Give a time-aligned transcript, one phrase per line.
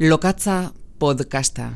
[0.00, 1.70] Lokatza podcasta.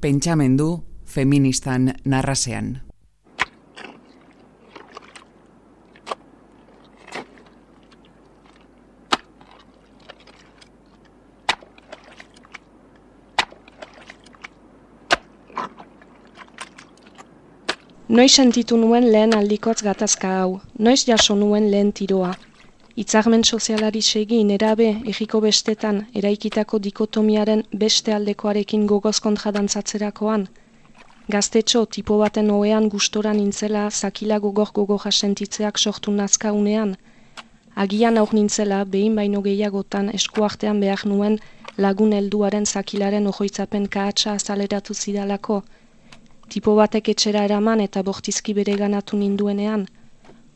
[0.00, 2.80] Pentsamendu feministan narrasean.
[18.08, 22.32] Noiz sentitu nuen lehen aldikotz gatazka hau, noiz jaso nuen lehen tiroa,
[22.94, 30.44] Itzarmen sozialari segi nerabe egiko bestetan eraikitako dikotomiaren beste aldekoarekin gogoz kontra dantzatzerakoan.
[31.32, 36.96] Gaztetxo tipo baten oean gustoran nintzela zakila gogor gogor sentitzeak sortu nazka unean.
[37.74, 41.38] Agian aur nintzela behin baino gehiagotan eskuartean behar nuen
[41.78, 45.62] lagun helduaren zakilaren ojoitzapen kahatsa azaleratu zidalako.
[46.48, 49.86] Tipo batek etxera eraman eta bortizki bere ganatu ninduenean.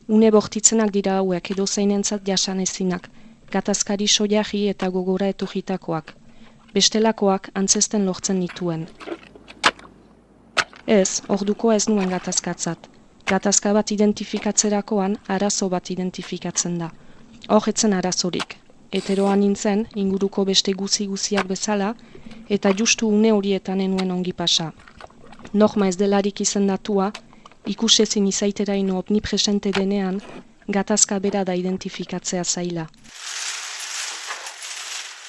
[0.08, 3.08] Une bortitzenak dira hauek edo zeinentzat jasan ezinak,
[3.50, 6.12] gatazkari soiahi eta gogora eturritakoak.
[6.74, 8.86] Bestelakoak antzesten lortzen nituen.
[10.86, 12.86] Ez, orduko ez nuen gatazkatzat.
[13.26, 16.92] Gatazka bat identifikatzerakoan arazo bat identifikatzen da.
[17.48, 18.56] Hor etzen arazorik.
[18.92, 21.94] Eteroan nintzen, inguruko beste guzi guziak bezala,
[22.48, 24.70] eta justu une horietan enuen ongi pasa.
[25.52, 27.10] Norma ez delarik izendatua,
[27.66, 30.20] ikusezin izaiteraino omnipresente denean,
[30.72, 32.86] gatazka bera da identifikatzea zaila.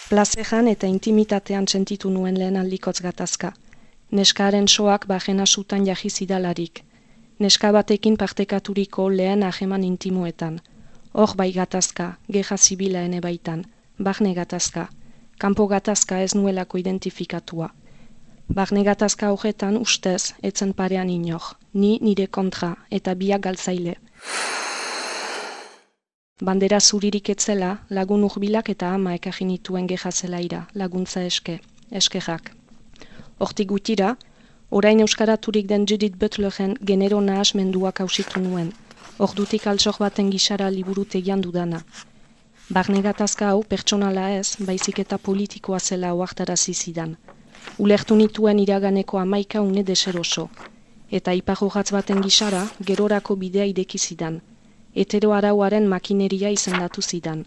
[0.09, 3.51] Plazejan eta intimitatean sentitu nuen lehen aldikotz gatazka.
[4.11, 6.83] Neskaren soak bajena sutan jahizidalarik.
[7.39, 10.61] Neska batekin partekaturiko lehen aheman intimoetan.
[11.13, 13.65] Hor bai gatazka, geha zibila ene baitan.
[14.03, 14.87] Bahne gatazka.
[15.39, 17.69] Kanpo gatazka ez nuelako identifikatua.
[18.53, 23.95] Barne gatazka horretan ustez, etzen parean inor, ni nire kontra eta biak galtzaile.
[26.39, 31.59] Bandera zuririk etzela, lagun urbilak eta ama ekaginituen gehazela ira, laguntza eske,
[31.91, 32.51] eskerak.
[33.39, 34.15] Hortik gutira,
[34.69, 38.69] orain euskaraturik den Judith Butleren genero nahas menduak hausitu nuen,
[39.17, 41.81] ordutik altsok baten gisara liburu tegian dudana.
[42.69, 47.17] Barne gatazka hau pertsonala ez, baizik eta politikoa zela oartarazi zidan.
[47.79, 50.49] Ulertu nituen iraganeko amaika une deseroso.
[51.09, 54.41] Eta ipajogatz baten gisara, gerorako bidea ideki zidan.
[54.93, 57.45] Etero arauaren makineria izendatu zidan.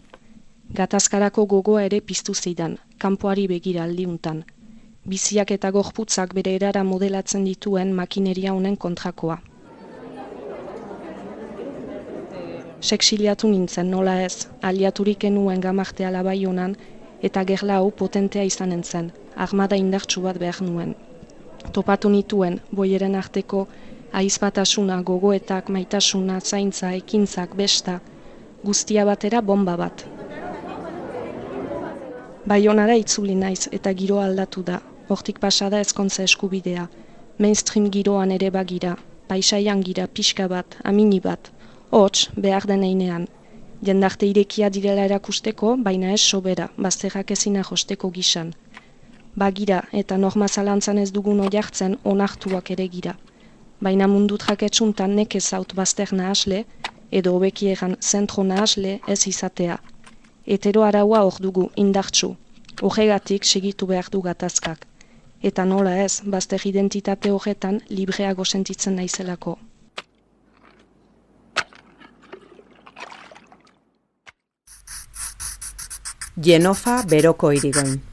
[0.73, 4.43] Gatazkarako gogoa ere piztu zidan, kanpoari begira aldiuntan.
[5.05, 9.37] Biziak eta gorputzak bere erara modelatzen dituen makineria honen kontrakoa.
[12.81, 16.75] Seksiliatu nintzen nola ez, aliaturik enuen gamartea labai honan,
[17.21, 20.95] eta gerla hau potentea izanen zen, armada indartsu bat behar nuen.
[21.73, 23.67] Topatu nituen, boieren arteko,
[24.11, 27.99] aizbatasuna, gogoetak, maitasuna, zaintza, ekintzak, besta,
[28.63, 30.05] guztia batera bomba bat.
[32.45, 36.87] Baionara itzuli naiz eta giroa aldatu da, hortik pasada ezkontza eskubidea,
[37.37, 38.95] mainstream giroan ere bagira,
[39.27, 41.51] paisaian gira, pixka bat, amini bat,
[41.91, 43.27] hots, behar deneinean,
[43.85, 48.53] jendarte irekia direla erakusteko, baina ez sobera, bazterrak ezina josteko gisan.
[49.35, 53.15] Bagira eta norma zalantzan ez dugun oiartzen onartuak ere gira.
[53.79, 56.65] Baina mundu traketsuntan neke zaut bazter nahasle,
[57.11, 59.79] edo hobeki egan zentro nahasle ez izatea.
[60.45, 62.35] Etero araua hor dugu, indartsu.
[62.81, 64.85] Horregatik segitu behar du gatazkak.
[65.41, 69.57] Eta nola ez, bazter identitate horretan libreago sentitzen naizelako.
[76.37, 78.10] Genofa beroko irigoin.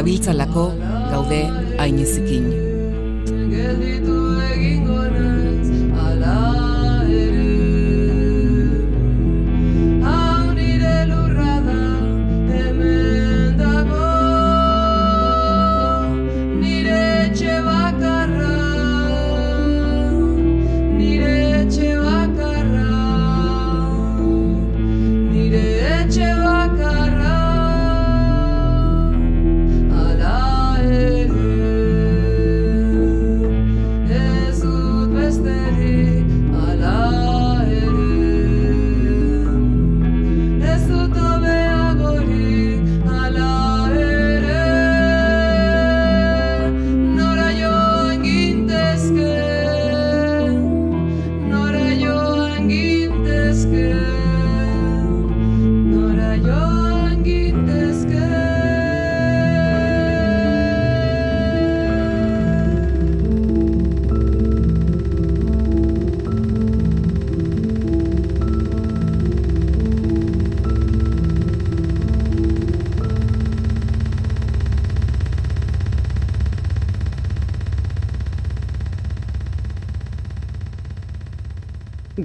[0.00, 0.64] Gabiltzalako
[1.12, 1.40] gaude
[1.76, 2.49] ainezikin.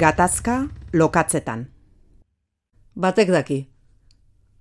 [0.05, 1.61] Gatazka lokatzetan.
[2.93, 3.55] Batek daki.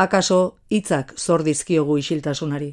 [0.01, 2.71] Akaso hitzak zor dizkiogu isiltasunari.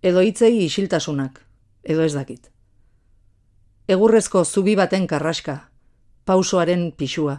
[0.00, 1.42] Edo hitzei isiltasunak,
[1.84, 2.48] edo ez dakit.
[3.96, 5.58] Egurrezko zubi baten karraska,
[6.24, 7.36] pausoaren pixua.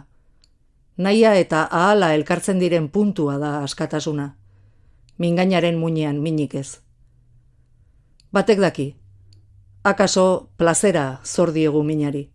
[0.96, 4.28] Naia eta ahala elkartzen diren puntua da askatasuna.
[5.18, 6.78] Mingainaren muinean minik ez.
[8.30, 8.88] Batek daki.
[9.82, 12.28] Akaso plazera zor diegu minari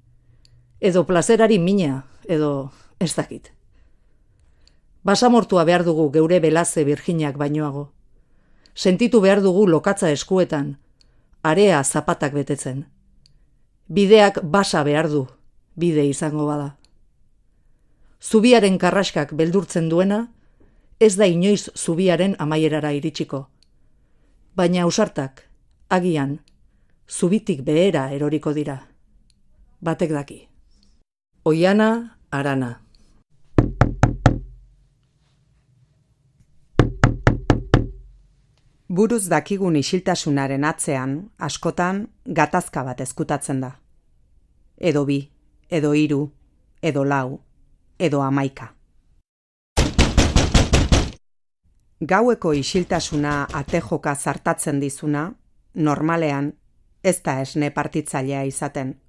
[0.82, 3.54] edo plazerari mina, edo ez dakit.
[5.04, 7.92] Basamortua behar dugu geure belaze virginak bainoago.
[8.74, 10.78] Sentitu behar dugu lokatza eskuetan,
[11.44, 12.86] area zapatak betetzen.
[13.88, 15.28] Bideak basa behar du,
[15.76, 16.78] bide izango bada.
[18.22, 20.32] Zubiaren karraskak beldurtzen duena,
[21.00, 23.48] ez da inoiz zubiaren amaierara iritsiko.
[24.56, 25.50] Baina ausartak,
[25.90, 26.40] agian,
[27.10, 28.78] zubitik behera eroriko dira.
[29.82, 30.51] Batek daki.
[31.44, 32.82] Oiana Arana
[38.88, 43.72] Buruz dakigun isiltasunaren atzean, askotan, gatazka bat ezkutatzen da.
[44.78, 45.18] Edo bi,
[45.66, 46.22] edo hiru,
[46.84, 47.40] edo lau,
[47.98, 48.76] edo amaika.
[52.02, 55.32] Gaueko isiltasuna atejoka zartatzen dizuna,
[55.74, 56.54] normalean,
[57.04, 59.00] ez da esne partitzailea izaten.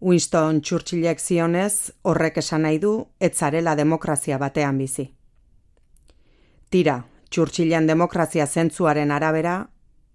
[0.00, 5.10] Winston Churchillek zionez, horrek esan nahi du, etzarela demokrazia batean bizi.
[6.70, 9.68] Tira, Churchillan demokrazia zentzuaren arabera,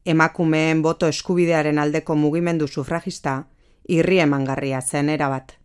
[0.06, 3.44] emakumeen boto eskubidearen aldeko mugimendu sufragista,
[3.88, 5.56] irri emangarria zen erabat.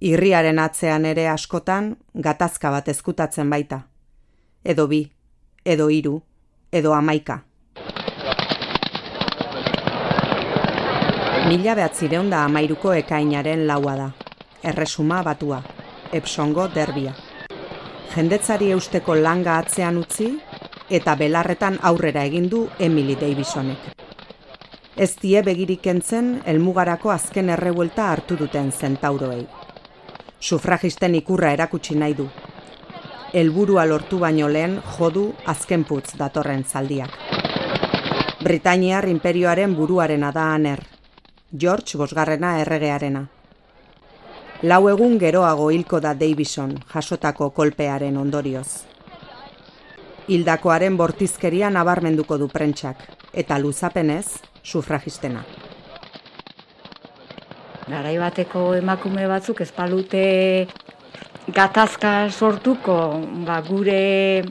[0.00, 3.80] Irriaren atzean ere askotan, gatazka bat ezkutatzen baita.
[4.64, 5.00] Edo bi,
[5.64, 6.20] edo hiru,
[6.70, 7.47] edo amaika.
[11.48, 14.06] Mila behatzireun da amairuko ekainaren laua da.
[14.68, 15.62] Erresuma batua.
[16.12, 17.14] Epsongo derbia.
[18.12, 20.26] Jendetzari eusteko langa atzean utzi
[20.98, 23.86] eta belarretan aurrera egin du Emily Davisonek.
[24.96, 29.46] Ez die begirik entzen elmugarako azken errebuelta hartu duten zentauroei.
[30.40, 32.28] Sufragisten ikurra erakutsi nahi du.
[33.32, 37.16] Elburua lortu baino lehen jodu azken putz datorren zaldiak.
[38.44, 40.84] Britainiar imperioaren buruaren da aner,
[41.56, 43.22] George Bosgarrena erregearena.
[44.68, 48.84] Lau egun geroago hilko da Davison jasotako kolpearen ondorioz.
[50.28, 53.00] Hildakoaren bortizkeria nabarmenduko du prentsak
[53.32, 54.26] eta luzapenez
[54.62, 55.46] sufragistena.
[57.88, 60.68] Garai bateko emakume batzuk ezpalute
[61.48, 64.44] gatazka sortuko ba, gure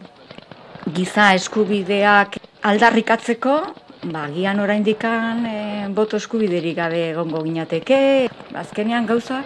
[0.98, 3.60] giza eskubideak aldarrikatzeko
[4.04, 9.46] ba, gian orain e, eh, boto eskubiderik gabe egongo ginateke, azkenean gauzak,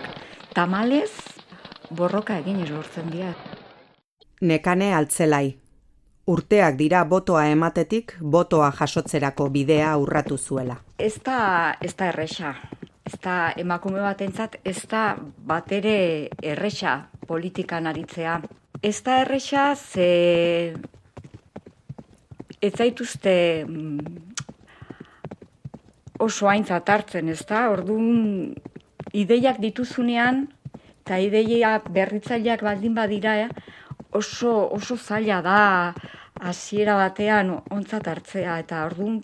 [0.54, 1.12] tamalez,
[1.90, 3.34] borroka egin lortzen dira.
[4.42, 5.58] Nekane altzelai.
[6.28, 10.78] Urteak dira botoa ematetik, botoa jasotzerako bidea urratu zuela.
[10.98, 12.54] Ez da, ez da erresa.
[13.06, 18.42] Ez da emakume batentzat, ez da batere erresa politikan aritzea.
[18.82, 20.74] Ez da erresa ze
[22.62, 24.31] ez zaituzte mm,
[26.22, 27.68] oso aintzat hartzen, ez da?
[27.74, 28.54] Orduan,
[29.18, 30.46] ideiak dituzunean,
[31.02, 33.50] eta ideia berritzaileak baldin badira, eh?
[34.12, 35.60] oso, oso zaila da
[36.42, 39.22] hasiera batean ontzat hartzea, eta orduan,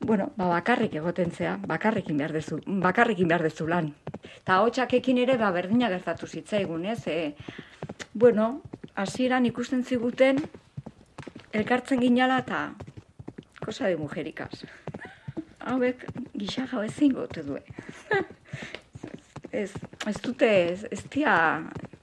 [0.00, 3.92] bueno, ba, bakarrik egotentzea, bakarrikin behar dezu, bakarrikin behar dezu lan.
[4.40, 7.00] Eta hotxakekin ere, ba, berdina gertatu zitzaigun, ez?
[7.06, 7.34] E,
[8.14, 8.62] bueno,
[8.96, 10.40] hasieran ikusten ziguten,
[11.52, 12.89] elkartzen ginala, eta
[13.70, 14.64] cosa de mujerikas.
[15.62, 16.02] Hauek
[16.34, 17.60] gisa jau ezin gote due.
[19.62, 19.70] ez,
[20.10, 21.34] ez dute, ez, ez tia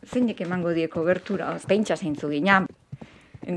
[0.08, 2.62] zeinek emango dieko gertura, pentsa zeintzu gina.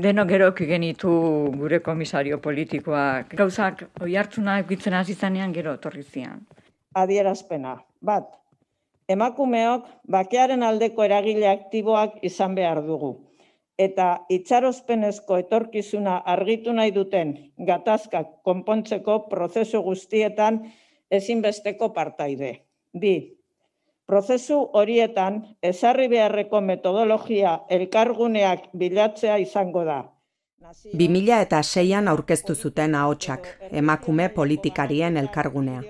[0.03, 1.13] Deno gero genitu
[1.55, 3.31] gure komisario politikoak.
[3.39, 5.15] Gauzak oi hartzuna egitzen hasi
[5.53, 6.45] gero etorri zian.
[6.93, 7.77] Adierazpena.
[8.01, 8.27] Bat,
[9.07, 13.30] emakumeok bakearen aldeko eragile aktiboak izan behar dugu
[13.85, 17.33] eta itxarozpenezko etorkizuna argitu nahi duten
[17.69, 20.59] gatazkak konpontzeko prozesu guztietan
[21.19, 22.51] ezinbesteko partaide.
[22.93, 23.15] Bi,
[24.11, 25.41] prozesu horietan
[25.73, 30.01] ezarri beharreko metodologia elkarguneak bilatzea izango da.
[30.93, 33.47] 2000 eta seian aurkeztu zuten ahotsak
[33.81, 35.81] emakume politikarien elkargunea.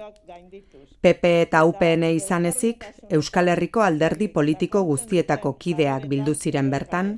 [1.01, 2.85] PP eta UPN izan ezik,
[3.17, 7.11] Euskal Herriko alderdi politiko guztietako kideak bildu ziren bertan,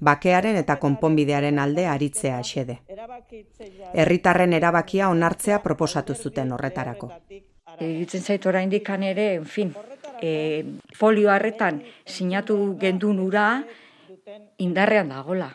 [0.00, 2.80] bakearen eta konponbidearen alde aritzea xede.
[3.94, 7.10] Herritarren erabakia onartzea proposatu zuten horretarako.
[7.80, 9.74] Egitzen zait oraindik ere, en fin,
[10.22, 13.64] e, folio harretan sinatu gendun ura
[14.58, 15.50] indarrean dagola.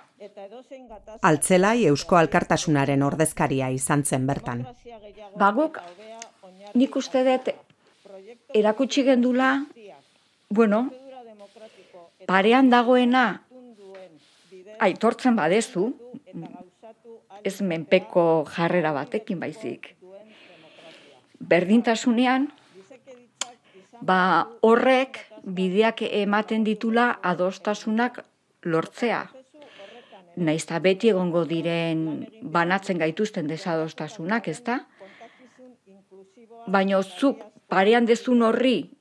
[1.21, 4.67] Altzelai Eusko Alkartasunaren ordezkaria izan zen bertan.
[5.35, 5.79] Baguk,
[6.75, 7.49] nik uste dut
[8.53, 9.65] erakutsi gendula,
[10.49, 10.91] bueno,
[12.27, 13.41] parean dagoena
[14.81, 15.91] aitortzen badezu,
[17.43, 19.93] ez menpeko jarrera batekin baizik.
[21.51, 22.47] Berdintasunean,
[24.01, 28.21] ba horrek bideak ematen ditula adostasunak
[28.65, 29.21] lortzea.
[30.37, 34.79] Naiz beti egongo diren banatzen gaituzten desadostasunak, ezta?
[36.67, 38.91] Baina zuk parean dezun horri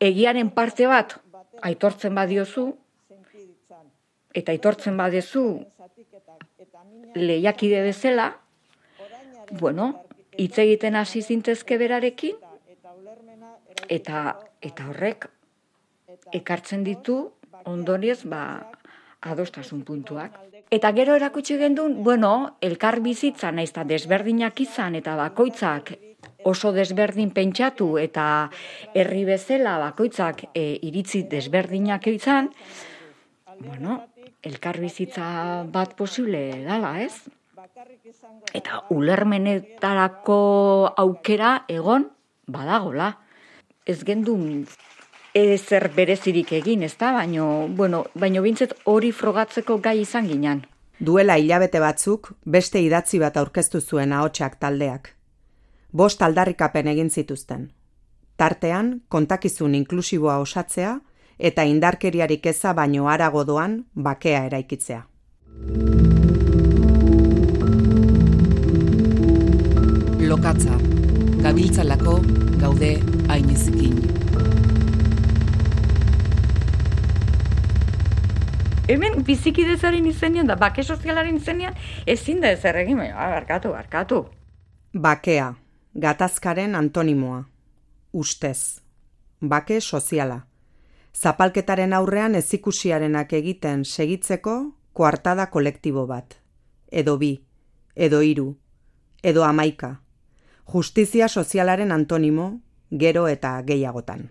[0.00, 1.18] egiaren parte bat
[1.62, 2.70] aitortzen badiozu
[4.34, 5.44] eta aitortzen badezu
[7.14, 8.30] lehiakide bezala,
[9.58, 10.04] bueno,
[10.38, 12.36] hitz egiten hasi zintezke berarekin
[13.88, 15.26] eta eta horrek
[16.36, 17.16] ekartzen ditu
[17.64, 18.42] ondoriez ba
[19.20, 20.38] adostasun puntuak.
[20.70, 25.92] Eta gero erakutsi gendun, bueno, elkar bizitza naiz ta desberdinak izan eta bakoitzak
[26.44, 28.24] oso desberdin pentsatu eta
[28.94, 32.48] herri bezala bakoitzak e, iritzi desberdinak izan,
[33.58, 33.98] bueno,
[34.42, 37.14] elkar bizitza bat posible dala, ez?
[38.56, 40.38] Eta ulermenetarako
[40.96, 42.08] aukera egon
[42.50, 43.12] badagola
[43.86, 44.64] ez gendun
[45.34, 47.12] ezer berezirik egin, ez da?
[47.12, 50.64] Baino, bueno, baino bintzet hori frogatzeko gai izan ginen.
[51.00, 55.14] Duela hilabete batzuk, beste idatzi bat aurkeztu zuen ahotsak taldeak.
[55.92, 57.70] Bost aldarrikapen egin zituzten.
[58.36, 60.98] Tartean, kontakizun inklusiboa osatzea
[61.40, 65.06] eta indarkeriarik eza baino arago doan bakea eraikitzea.
[70.30, 70.76] Lokatza,
[71.42, 72.18] gabiltzalako
[72.60, 72.90] gaude
[73.28, 73.96] hainizikin.
[78.90, 81.74] Hemen bizikidezaren izenean da bake sozialaren izenean
[82.06, 84.20] ezin da ezer egin, barkatu, barkatu.
[84.92, 85.54] Bakea,
[85.94, 87.44] gatazkaren antonimoa.
[88.12, 88.80] Ustez.
[89.40, 90.49] Bake soziala.
[91.16, 94.56] Zapalketaren aurrean ezikusiarenak egiten segitzeko
[94.92, 96.36] koartada kolektibo bat.
[96.90, 97.34] Edo bi,
[97.94, 98.54] edo hiru,
[99.22, 100.00] edo amaika.
[100.72, 104.30] Justizia sozialaren antonimo, gero eta gehiagotan.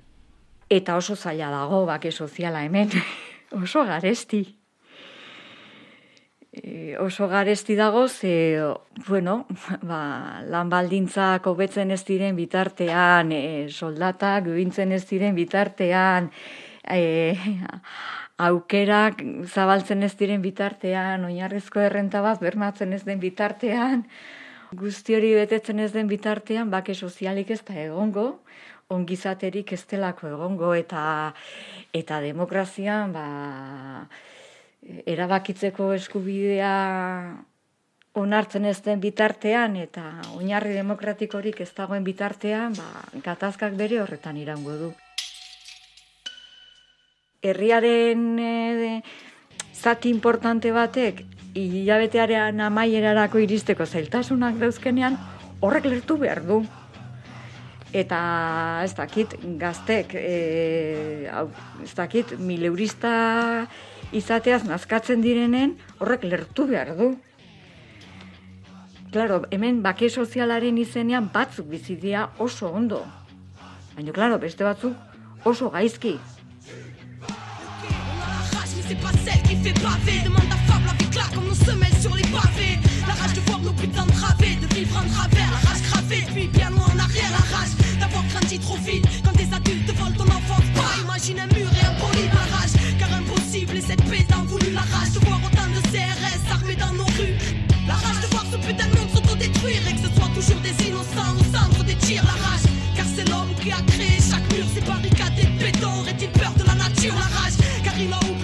[0.70, 2.92] Eta oso zaila dago bake soziala hemen,
[3.64, 4.44] oso garesti.
[6.52, 8.60] E, oso garesti dago, ze,
[9.08, 9.46] bueno,
[9.82, 16.32] ba, lan baldintzak hobetzen ez diren bitartean, e, soldatak bintzen ez diren bitartean,
[16.90, 17.36] e,
[18.50, 24.06] aukerak zabaltzen ez diren bitartean, oinarrizko errenta bat bermatzen ez den bitartean,
[24.80, 28.28] guzti hori betetzen ez den bitartean, bake sozialik ez da egongo,
[28.90, 31.04] ongizaterik ez delako egongo, eta,
[31.94, 34.08] eta demokrazian, ba,
[35.06, 36.74] erabakitzeko eskubidea
[38.20, 40.06] onartzen ez den bitartean, eta
[40.38, 44.92] oinarri demokratikorik ez dagoen bitartean, ba, gatazkak bere horretan irango du.
[47.42, 49.02] Herriaren e,
[49.72, 51.22] zati importante batek
[51.56, 55.16] hilabetearen amaierarako iristeko zailtasunak dauzkenean,
[55.64, 56.58] horrek lertu behar du.
[57.96, 58.20] Eta
[58.84, 61.32] ez dakit gaztek, e,
[61.84, 63.14] ez dakit mileurista
[64.12, 67.14] izateaz nazkatzen direnen, horrek lertu behar du.
[69.14, 73.00] Claro, hemen bake sozialaren izenean batzuk bizidia oso ondo.
[73.96, 76.18] Baina, claro, beste batzuk oso gaizki.
[83.08, 86.48] La rage de voir nos putains de de vivre en travers, la rage gravée, puis
[86.48, 89.06] bien loin en arrière, la rage d'avoir grandi trop vite.
[89.24, 92.74] Quand des adultes volent ton enfance, pas imagine un mur et un poli, la rage,
[92.98, 96.94] car impossible et cette pédant voulu la rage de voir autant de CRS armés dans
[96.94, 97.38] nos rues.
[97.88, 100.76] La rage de voir ce putain de monde s'autodétruire et que ce soit toujours des
[100.88, 102.66] innocents au centre des tirs, la rage,
[102.96, 106.64] car c'est l'homme qui a créé chaque mur, ces barricades et béton, aurait-il peur de
[106.64, 108.39] la nature, la rage, car il a oublié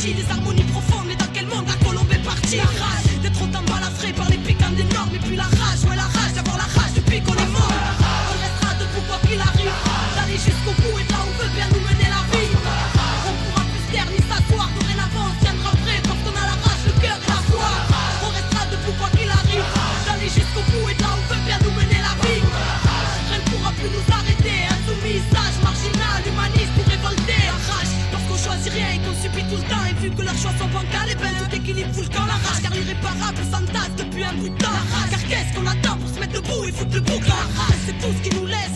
[0.00, 0.49] 气得上
[35.54, 38.28] Qu'on attend pour se mettre debout et foutre le bouc La rage, c'est tout ce
[38.28, 38.70] qui nous laisse,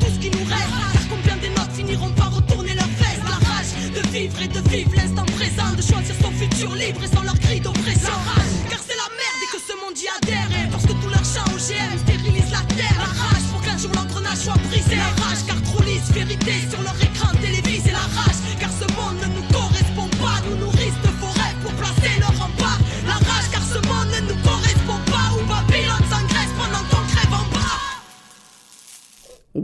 [0.00, 0.74] tout ce qui nous reste.
[0.92, 4.60] Car combien des notes finiront par retourner leurs fesses La rage de vivre et de
[4.68, 8.12] vivre l'instant présent, de choisir son futur libre et sans leur cri d'oppression.
[8.12, 10.48] La rage, car c'est la merde et que ce monde y adhère.
[10.52, 12.98] Et parce que tout l'argent OGM stérilise la terre.
[12.98, 14.96] La rage pour qu'un jour l'engrenage soit brisé.
[14.96, 16.57] La rage, car trop lisse vérité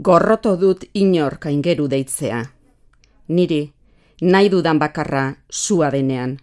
[0.05, 2.43] Gorroto dut inor kaingeru deitzea.
[3.33, 3.73] Niri,
[4.21, 6.35] nahi dudan bakarra sua denean.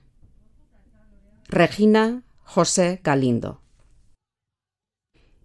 [1.48, 2.22] Regina
[2.56, 3.60] Jose Galindo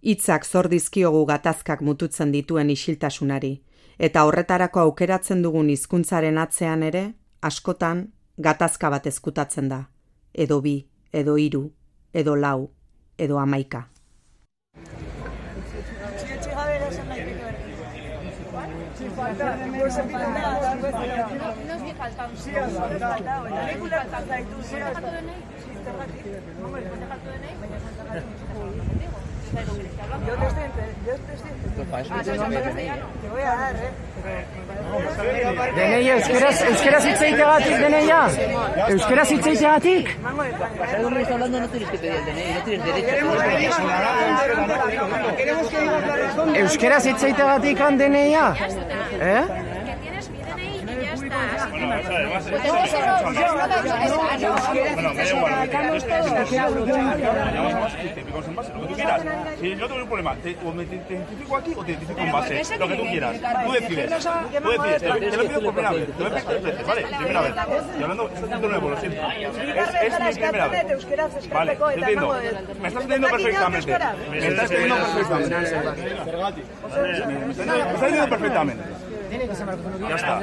[0.02, 3.52] Hitzak zor dizkiogu gatazkak mututzen dituen isiltasunari,
[3.98, 9.84] eta horretarako aukeratzen dugun hizkuntzaren atzean ere, askotan gatazka bat ezkutatzen da.
[10.34, 11.70] Edo bi, edo hiru,
[12.12, 12.70] edo lau,
[13.18, 13.38] edo
[19.28, 19.98] Nos
[32.44, 32.70] amaika.
[35.76, 38.20] Deneia, euskeraz, euskeraz hitz egiteagatik, deneia?
[38.88, 40.12] Euskeraz hitz egiteagatik?
[46.64, 48.46] Euskeraz hitz egiteagatik han deneia?
[49.20, 49.67] Eh?
[54.94, 55.52] Bueno, da igual.
[58.48, 59.22] En base, lo que tú quieras.
[59.60, 62.78] Si yo tengo un problema, te, o me identifico aquí o te identifico en base,
[62.78, 63.36] lo que tú quieras.
[63.64, 64.10] Tú decides.
[64.62, 65.02] Tú decides.
[65.02, 66.06] Te, lo pido por primera vez.
[66.16, 67.02] Te lo he pedido tres veces, ¿vale?
[67.02, 67.54] Primera vez.
[67.98, 69.22] Y hablando, esto es nuevo, lo siento.
[69.28, 70.86] Es, es mi primera vez.
[71.52, 72.34] Vale, te entiendo.
[72.80, 73.96] Me estás entendiendo perfectamente.
[74.30, 75.56] Me estás entendiendo perfectamente.
[75.58, 78.84] Me estás entendiendo perfectamente.
[79.30, 80.40] Ya está.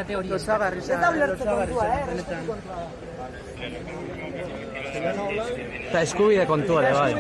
[5.90, 7.14] Eta eskubide kontua ere, bai.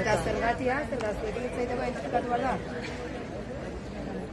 [0.00, 2.54] Eta zergatia, zergatik identifikatu da?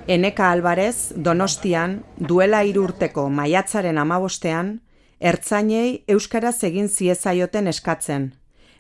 [0.08, 4.82] Eneka Alvarez, Donostian, duela hiru urteko maiatzaren amabostean,
[5.20, 8.34] ertzainei euskaraz egin ziezaioten eskatzen.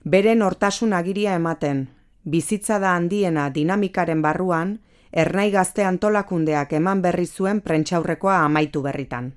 [0.03, 1.85] Beren hortasun agiria ematen,
[2.23, 4.79] bizitza da handiena dinamikaren barruan,
[5.13, 9.33] ernai gazte antolakundeak eman berri zuen prentxaurrekoa amaitu berritan.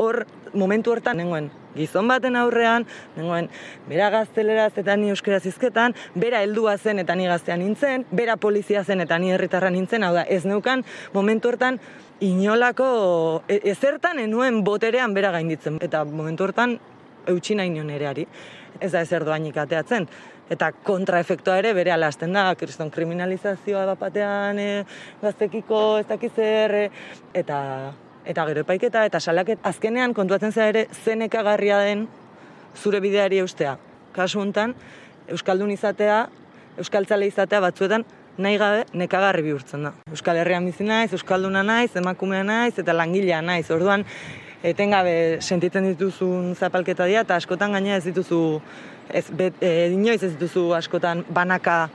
[0.00, 3.50] hor momentu hortan nengoen gizon baten aurrean, nengoen
[3.88, 8.84] bera gazteleraz eta ni euskeraz hizketan, bera heldua zen eta ni gaztea nintzen, bera polizia
[8.84, 11.80] zen eta ni herritarra nintzen, hau da, ez neukan momentu hortan
[12.20, 15.78] inolako e- ezertan enuen boterean bera gainditzen.
[15.80, 16.78] Eta momentu hortan
[17.30, 18.26] eutxi nahi nion ereari.
[18.80, 20.08] Ez da ezer doainik ateatzen.
[20.50, 24.70] Eta kontraefektua ere bere alasten da, kriston kriminalizazioa bat batean e,
[25.22, 26.86] gaztekiko ez dakiz zer, e,
[27.34, 27.58] eta
[28.30, 32.08] eta gero epaiketa eta salaket azkenean kontuatzen zera ere zenekagarria den
[32.76, 33.76] zure bideari eustea.
[34.12, 34.74] Kasu hontan
[35.30, 36.24] euskaldun izatea,
[36.78, 38.04] euskaltzale izatea batzuetan
[38.40, 39.94] nahi gabe nekagarri bihurtzen da.
[40.10, 43.66] Euskal Herrian bizi naiz, euskalduna naiz, emakumea naiz eta langilea naiz.
[43.70, 44.04] Orduan
[44.66, 48.60] etengabe sentitzen dituzun zapalketa dira eta askotan gaina ez dituzu
[49.14, 51.88] ez bet, e, inoiz ez dituzu askotan banaka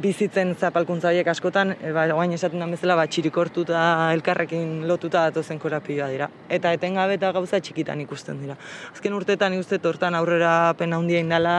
[0.00, 3.80] bizitzen zapalkuntza horiek askotan, e, ba, oain esaten da bezala, ba, txirikortuta
[4.14, 6.28] elkarrekin lotuta datozen korapioa dira.
[6.48, 8.56] Eta etengabe eta gauza txikitan ikusten dira.
[8.92, 11.58] Azken urteetan ikusten hortan aurrera pena handia indala,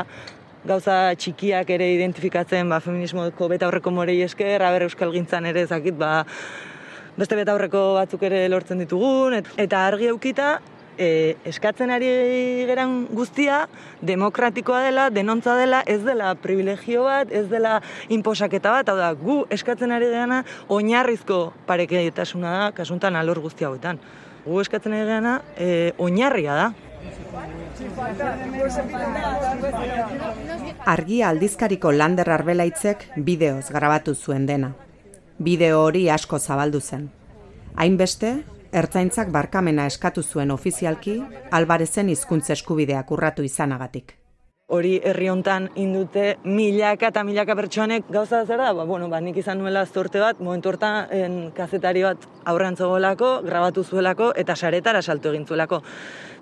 [0.67, 5.97] gauza txikiak ere identifikatzen, ba, feminismoko beta aurreko morei esker, aber euskal gintzan ere ezakit,
[5.97, 6.23] ba,
[7.17, 10.58] beste beta aurreko batzuk ere lortzen ditugun, et, eta argi eukita,
[10.97, 12.10] e, eskatzen ari
[12.67, 13.65] geran guztia
[14.01, 17.79] demokratikoa dela, denontza dela, ez dela privilegio bat, ez dela
[18.10, 24.01] inposaketa bat, hau da, gu eskatzen ari geana oinarrizko pareketasuna da, kasuntan alor guzti hauetan.
[24.47, 26.67] Gu eskatzen ari geana e, oinarria da.
[30.88, 34.73] Argia aldizkariko Lander Arbelaitzek bideoz grabatu zuen dena.
[35.38, 37.10] Bideo hori asko zabaldu zen.
[37.77, 38.31] Hainbeste,
[38.71, 41.19] ertzaintzak barkamena eskatu zuen ofizialki,
[41.51, 44.15] Albarezen hizkuntza eskubideak urratu izanagatik.
[44.67, 49.38] Hori herri hontan indute milaka eta milaka pertsonek gauza zer da, ba, bueno, ba, nik
[49.39, 55.01] izan nuela zorte bat, momentu hortan en, kazetari bat aurrean zegoelako, grabatu zuelako eta saretara
[55.01, 55.80] salto egin zuelako.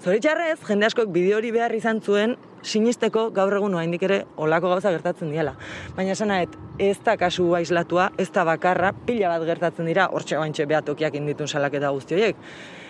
[0.01, 2.33] Zoritxarrez, jende askok bideo hori behar izan zuen
[2.65, 5.53] sinisteko gaur egun oraindik ere olako gauza gertatzen diela.
[5.95, 10.41] Baina esan nahet, ez da kasu aislatua, ez da bakarra, pila bat gertatzen dira, hortxe
[10.41, 12.41] baintxe behatokiak inditun salaketa guzti horiek.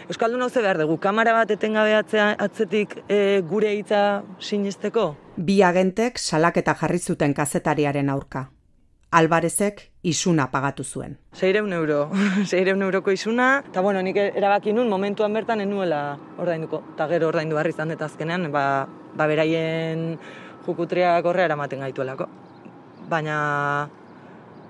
[0.05, 5.15] Euskaldun hau ze behar dugu, kamara bat etengabe atzetik e, gure hitza sinisteko?
[5.35, 8.43] Bi agentek salaketa jarri zuten kazetariaren aurka.
[9.17, 11.15] Alvarezek isuna pagatu zuen.
[11.33, 12.11] Seireun euro,
[12.51, 17.57] seireun euroko izuna, eta bueno, nik erabaki nun momentuan bertan enuela ordainduko, eta gero ordaindu
[17.57, 18.85] barri izan eta azkenean, ba,
[19.17, 20.19] ba beraien
[20.67, 22.27] jukutriak horre eramaten gaituelako.
[23.09, 23.39] Baina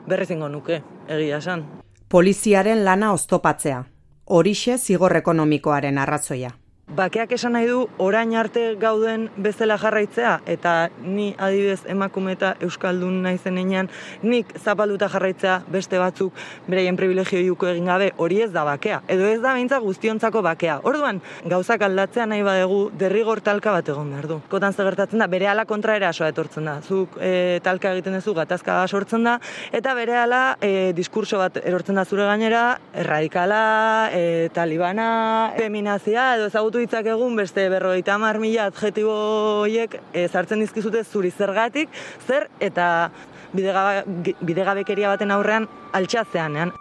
[0.07, 1.67] berriz ingo nuke, egia esan.
[2.07, 3.83] Poliziaren lana oztopatzea.
[4.27, 6.49] Horixe zigor ekonomikoaren arrazoia.
[6.85, 13.23] Bakeak esan nahi du orain arte gauden bezala jarraitzea eta ni adibidez emakume eta euskaldun
[13.23, 13.89] naizen heinean
[14.21, 19.25] nik zapalduta jarraitzea beste batzuk beraien privilegio juko egin gabe hori ez da bakea edo
[19.25, 20.77] ez da beintza guztiontzako bakea.
[20.83, 24.39] Orduan gauzak aldatzea nahi badegu derrigor talka bat egon behar du.
[24.47, 26.77] Kotan ze gertatzen da berehala kontra erasoa etortzen da.
[26.85, 29.39] Zuk e, talka egiten duzu gatazka sortzen da
[29.73, 36.83] eta berehala e, diskurso bat erortzen da zure gainera erradikala, e, talibana, feminazia edo ezagutu
[36.83, 39.13] hitzak egun beste berrogeita hamar mila adjetibo
[39.63, 41.89] horiek e, sartzen dizkizute zuri zergatik,
[42.27, 43.11] zer eta
[43.53, 44.03] bidega,
[44.41, 46.75] bidegabekeria baten aurrean altxatzeanean.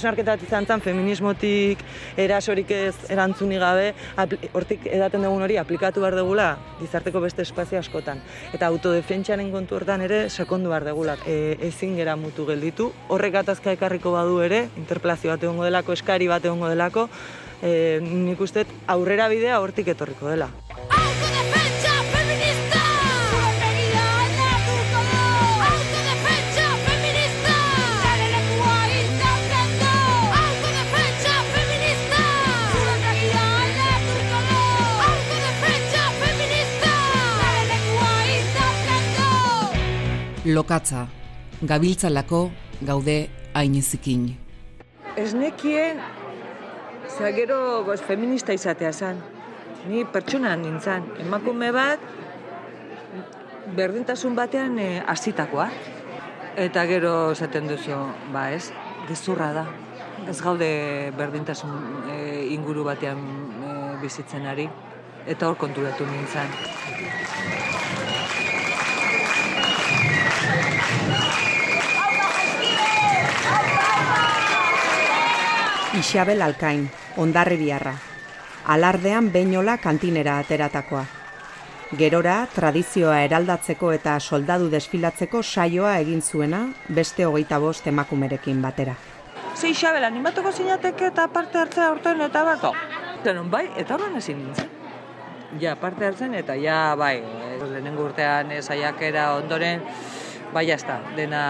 [0.00, 1.82] Osnarketa bat izan zen, feminismotik
[2.16, 3.90] erasorik ez erantzuni gabe,
[4.56, 6.46] hortik edaten dugun hori aplikatu behar degula
[6.78, 8.22] gizarteko beste espazio askotan.
[8.56, 11.18] Eta autodefentsaren kontu hortan ere sekondu behar degula.
[11.28, 12.88] E, ezin gera mutu gelditu.
[13.12, 17.10] Horrek gatazka ekarriko badu ere, interpelazio bat egongo delako, eskari bat egongo delako,
[17.60, 20.48] e, nik uste aurrera bidea hortik etorriko dela.
[40.44, 41.02] Lokatza,
[41.60, 42.38] gabiltzalako
[42.80, 44.22] gaude ainezikin.
[45.20, 45.98] Ez nekien,
[47.10, 49.20] zera gero goz, feminista izatea zen.
[49.90, 52.00] Ni pertsona nintzen, emakume bat,
[53.76, 55.68] berdintasun batean e, hasitakoa.
[56.56, 58.00] Eta gero esaten duzu,
[58.32, 58.70] ba ez,
[59.10, 59.66] gezurra da.
[60.24, 60.70] Ez gaude
[61.20, 62.16] berdintasun e,
[62.56, 64.70] inguru batean e, bizitzen ari.
[65.28, 67.68] Eta hor konturatu nintzen.
[75.98, 76.84] Isabel Alkain,
[77.18, 77.96] ondarri biarra.
[78.70, 81.02] Alardean beinola kantinera ateratakoa.
[81.98, 86.60] Gerora, tradizioa eraldatzeko eta soldadu desfilatzeko saioa egin zuena
[87.00, 88.94] beste hogeita bost emakumerekin batera.
[89.56, 92.70] Ze Isabel, animatuko zinateke eta parte hartzea aurten eta bako?
[93.24, 94.70] Zenon, bai, eta horren ezin nintzen.
[95.58, 99.82] Ja, parte hartzen eta ja, bai, eh, lehenengo urtean eh, saiakera ondoren,
[100.54, 101.42] bai, jazta, dena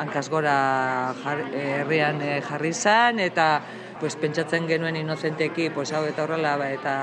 [0.00, 3.62] hankaz gora jar, herrian eh, jarri zan, eta
[4.00, 6.94] pues, pentsatzen genuen inozenteki, pues, hau eta horrela, ba, eta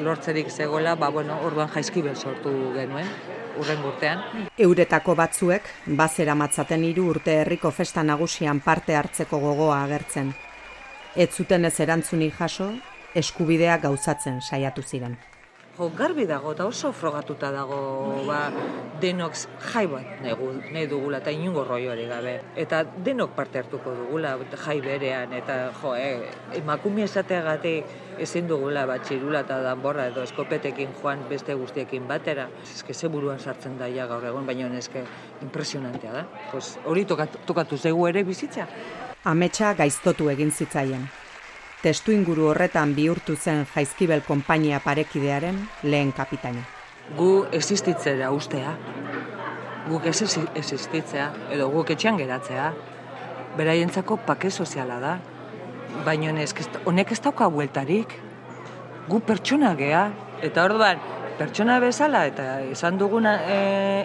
[0.00, 3.08] lortzerik zegoela, ba, bueno, orduan jaizkibel sortu genuen,
[3.60, 4.22] urren urtean.
[4.58, 10.32] Euretako batzuek, bazera matzaten hiru urte herriko festa nagusian parte hartzeko gogoa agertzen.
[11.16, 12.72] Ez zuten ez erantzunik jaso,
[13.14, 15.18] eskubidea gauzatzen saiatu ziren.
[15.78, 17.76] Jo, garbi dago eta oso frogatuta dago
[18.26, 18.50] ba,
[19.00, 19.32] denok
[19.72, 22.34] jai bat nahi, gu- nahi dugula eta inungo roioari gabe.
[22.56, 24.34] Eta denok parte hartuko dugula
[24.66, 26.28] jai berean eta jo, eh,
[26.60, 27.86] emakume esateagatik
[28.20, 32.48] ezin dugula bat txirula eta danborra edo eskopetekin joan beste guztiekin batera.
[32.62, 35.02] Eske ze buruan sartzen da ja gaur egun, baina eske
[35.40, 36.26] impresionantea da.
[36.50, 38.68] Pues hori tokatu, tokatu zegu ere bizitza.
[39.24, 41.08] Ametsa gaiztotu egin zitzaien.
[41.82, 46.62] Testu inguru horretan bihurtu zen Jaizkibel konpainia parekidearen lehen kapitaina.
[47.16, 48.76] gu existitzera ustea,
[49.88, 50.22] guk ez
[50.54, 52.72] existitzea, edo guk etxean geratzea,
[53.58, 55.16] beraientzako pake soziala da,
[56.06, 58.14] baina ez, honek ez dauka bueltarik,
[59.08, 60.06] gu pertsona gea,
[60.40, 61.02] eta orduan,
[61.38, 63.60] pertsona bezala, eta esan duguna e,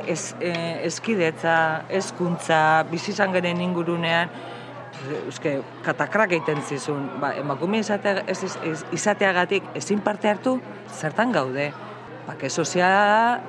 [0.08, 0.52] ez, e,
[0.90, 1.58] ezkidetza,
[2.02, 4.34] ezkuntza, bizizan garen ingurunean,
[5.26, 10.58] Euske, katakrak egiten zizun, ba, emakume izatea, ez, ez, ez, izateagatik ezin parte hartu,
[10.90, 11.70] zertan gaude.
[12.28, 13.40] Bake soziala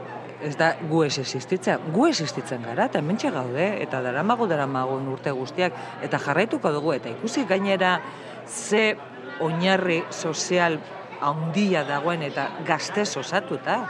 [0.44, 5.32] ez da gu ez existitzea, gu existitzen gara, eta hementxe gaude, eta daramago daramagun urte
[5.34, 7.98] guztiak, eta jarraituko dugu, eta ikusi gainera
[8.46, 8.96] ze
[9.40, 10.78] oinarri sozial
[11.20, 13.80] handia dagoen eta gaztez osatuta.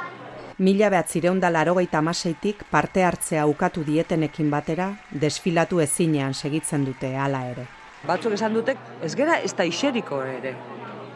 [0.59, 4.88] Mila behatzireun da larogeita amaseitik parte hartzea ukatu dietenekin batera,
[5.25, 7.66] desfilatu ezinean segitzen dute hala ere.
[8.09, 10.57] Batzuk esan dutek, ez gera ez da iseriko ere.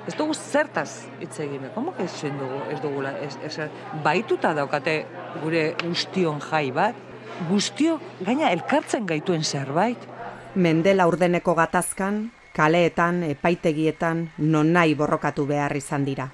[0.07, 3.67] Ez dugu zertaz hitz egin, komo que ezin dugu, ez dugula, ez, ez,
[4.05, 4.95] baituta daukate
[5.43, 7.01] gure guztion jai bat,
[7.49, 10.07] guztio gaina elkartzen gaituen zerbait.
[10.55, 16.29] Mendela urdeneko gatazkan, kaleetan, epaitegietan, non nahi borrokatu behar izan dira.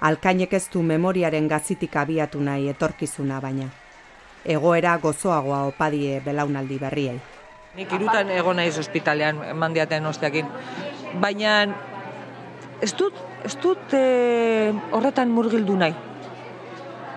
[0.00, 3.66] Alkainek ez du memoriaren gazitik abiatu nahi etorkizuna baina.
[4.44, 7.18] Egoera gozoagoa opadie belaunaldi berriei.
[7.76, 10.48] Nik irutan egon naiz ospitalean, eman diaten osteakin.
[11.20, 11.58] Baina
[12.80, 15.94] ez dut, ez dut eh, horretan murgildu nahi.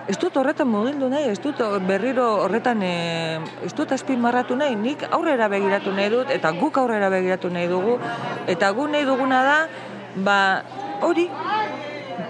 [0.04, 5.06] Ez dut horretan murgildu nahi, ez dut berriro horretan, eh, ez dut azpimarratu nahi, nik
[5.08, 7.96] aurrera begiratu nahi dut, eta guk aurrera begiratu nahi dugu,
[8.46, 9.58] eta gu nahi duguna da,
[10.28, 10.38] ba,
[11.00, 11.30] hori,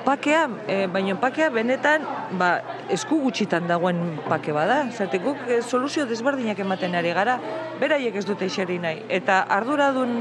[0.05, 2.05] pakea, e, baina pakea benetan
[2.39, 2.51] ba,
[2.93, 4.85] esku gutxitan dagoen pake bada.
[4.93, 7.39] Zertik guk e, soluzio desberdinak ematen ari gara,
[7.81, 9.03] beraiek ez dute iseri nahi.
[9.09, 10.17] Eta arduradun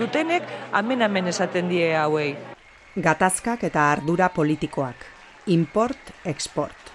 [0.00, 2.32] dutenek amen-amen esaten die hauei.
[2.96, 5.06] Gatazkak eta ardura politikoak.
[5.52, 6.92] Import, export.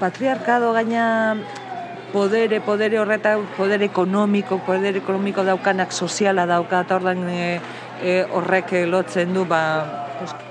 [0.00, 1.36] Patriarkado gaina
[2.14, 7.58] podere, podere horretan, poder ekonomiko, poder ekonomiko daukanak soziala dauka, eta ordan e,
[8.02, 10.04] e, horrek lotzen du, ba,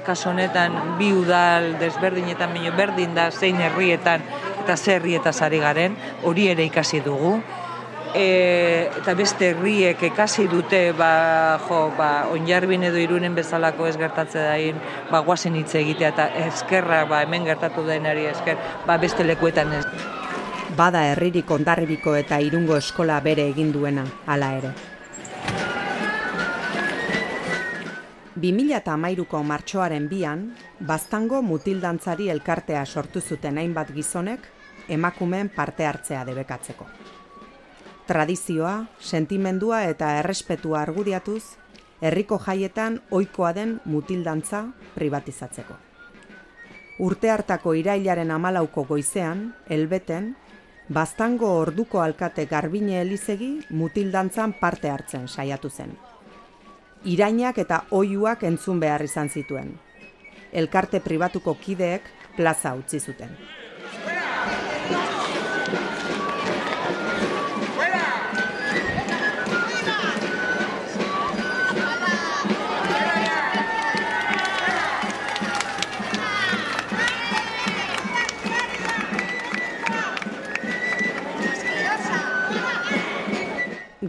[0.06, 4.24] kaso honetan bi udal desberdinetan baino berdin da zein herrietan
[4.64, 7.36] eta zer herrietaz ari garen, hori ere ikasi dugu.
[8.14, 14.44] E, eta beste herriek ikasi dute ba, jo, ba, onjarbin edo irunen bezalako ez gertatze
[14.46, 14.78] dain
[15.10, 19.86] ba, guazen hitz egitea eta eskerra ba, hemen gertatu denari esker ba, beste lekuetan ez.
[20.78, 24.93] Bada herririk ondarribiko eta irungo eskola bere egin duena, hala ere.
[28.36, 30.48] 2008ko martxoaren bian,
[30.82, 34.48] baztango mutildantzari elkartea sortu zuten hainbat gizonek
[34.90, 36.88] emakumeen parte hartzea debekatzeko.
[38.08, 41.44] Tradizioa, sentimendua eta errespetua argudiatuz,
[42.02, 44.64] herriko jaietan ohikoa den mutildantza
[44.96, 45.78] privatizatzeko.
[47.06, 50.34] Urte hartako irailaren amalauko goizean, elbeten,
[50.90, 55.96] baztango orduko alkate garbine elizegi mutildantzan parte hartzen saiatu zen
[57.06, 59.74] irainak eta oiuak entzun behar izan zituen.
[60.54, 63.36] Elkarte pribatuko kideek plaza utzi zuten.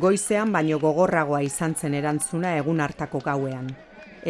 [0.05, 3.71] Goizean baino gogorragoa izan zen erantzuna egun hartako gauean.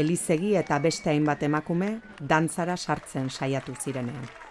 [0.03, 1.91] Elizegi eta beste hainbat emakume
[2.35, 4.44] dantzara sartzen saiatu zirenean.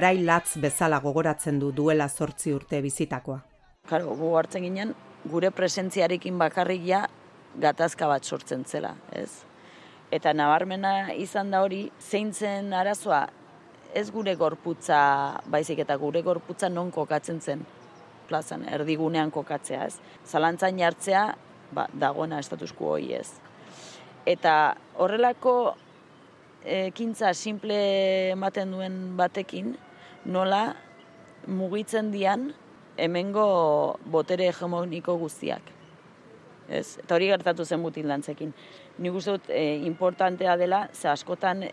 [0.00, 3.40] Garai latz bezala gogoratzen du duela zortzi urte bizitakoa.
[3.88, 4.94] Karo, gu hartzen ginen,
[5.28, 7.02] gure presentziarekin bakarrik ja
[7.60, 9.42] gatazka bat sortzen zela, ez?
[10.10, 13.26] Eta nabarmena izan da hori, zein zen arazoa,
[13.92, 15.02] ez gure gorputza,
[15.52, 17.66] baizik eta gure gorputza non kokatzen zen
[18.30, 19.98] plazan, erdigunean kokatzea, ez?
[20.24, 21.26] Zalantzan jartzea,
[21.76, 23.28] ba, dagoena estatusku hoi ez.
[24.24, 24.56] Eta
[24.96, 25.54] horrelako
[26.64, 27.76] ekintza simple
[28.32, 29.76] ematen duen batekin,
[30.24, 30.74] nola
[31.46, 32.50] mugitzen dian
[33.00, 35.62] hemengo botere hegemoniko guztiak.
[36.68, 36.98] Ez?
[37.02, 38.52] Eta hori gertatu zen mutil lantzekin.
[38.98, 41.64] Nik uste dut e, importantea dela, ze askotan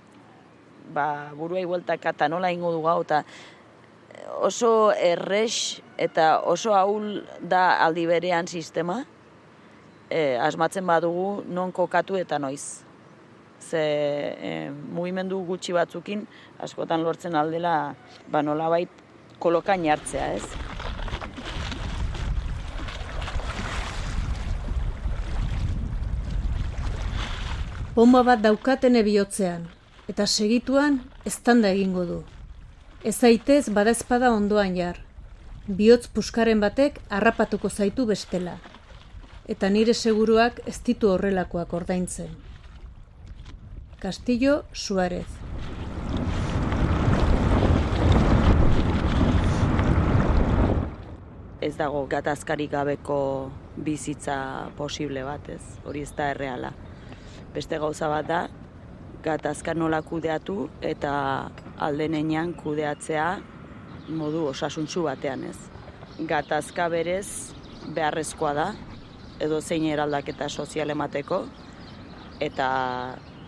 [0.93, 3.23] ba, burua igueltaka eta nola ingo du gau, eta
[4.41, 9.03] oso errex eta oso ahul da aldi berean sistema,
[10.09, 12.86] e, asmatzen badugu non kokatu eta noiz.
[13.59, 16.27] Ze e, mugimendu gutxi batzukin
[16.59, 17.95] askotan lortzen aldela
[18.31, 18.89] ba nolabait
[19.39, 20.45] kolokan jartzea, ez?
[27.97, 29.63] Bomba bat daukatene bihotzean,
[30.11, 32.17] eta segituan eztanda egingo du.
[33.03, 34.99] Ez zaitez badazpada ondoan jar.
[35.67, 38.59] Bihotz puskaren batek harrapatuko zaitu bestela.
[39.49, 42.46] Eta nire seguruak ez ditu horrelakoak ordaintzen.
[43.99, 45.25] Castillo Suárez
[51.61, 55.61] Ez dago gatazkarik gabeko bizitza posible bat, ez?
[55.85, 56.73] Hori ez da erreala
[57.57, 58.41] beste gauza bat da,
[59.25, 61.11] gatazka nola kudeatu eta
[61.87, 63.27] aldenean kudeatzea
[64.19, 65.57] modu osasuntsu batean ez.
[66.29, 67.53] Gatazka berez
[67.95, 68.67] beharrezkoa da,
[69.41, 71.41] edo zein eraldaketa sozial emateko,
[72.41, 72.67] eta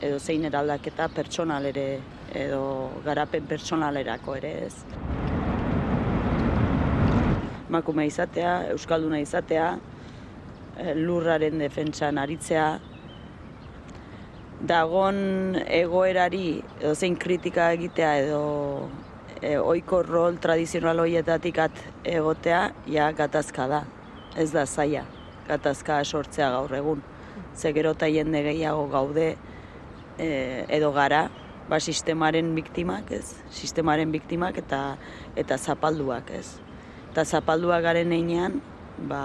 [0.02, 1.88] edo zein eraldaketa pertsonal ere,
[2.36, 2.62] edo
[3.06, 4.74] garapen pertsonalerako ere ez.
[7.70, 9.68] Makume izatea, Euskalduna izatea,
[10.78, 12.70] eh, lurraren defentsan aritzea,
[14.60, 18.42] dagon egoerari edo zein kritika egitea edo
[19.42, 23.84] e, oiko rol tradizional horietatik at egotea, ja gatazka da.
[24.38, 25.06] Ez da zaia,
[25.48, 27.02] gatazka sortzea gaur egun.
[27.56, 29.38] Ze gero jende gehiago gaude
[30.20, 31.30] e, edo gara,
[31.70, 33.40] ba sistemaren biktimak, ez?
[33.54, 34.98] Sistemaren biktimak eta
[35.40, 36.60] eta zapalduak, ez?
[37.12, 38.60] Eta zapalduak garen einean,
[39.10, 39.22] ba,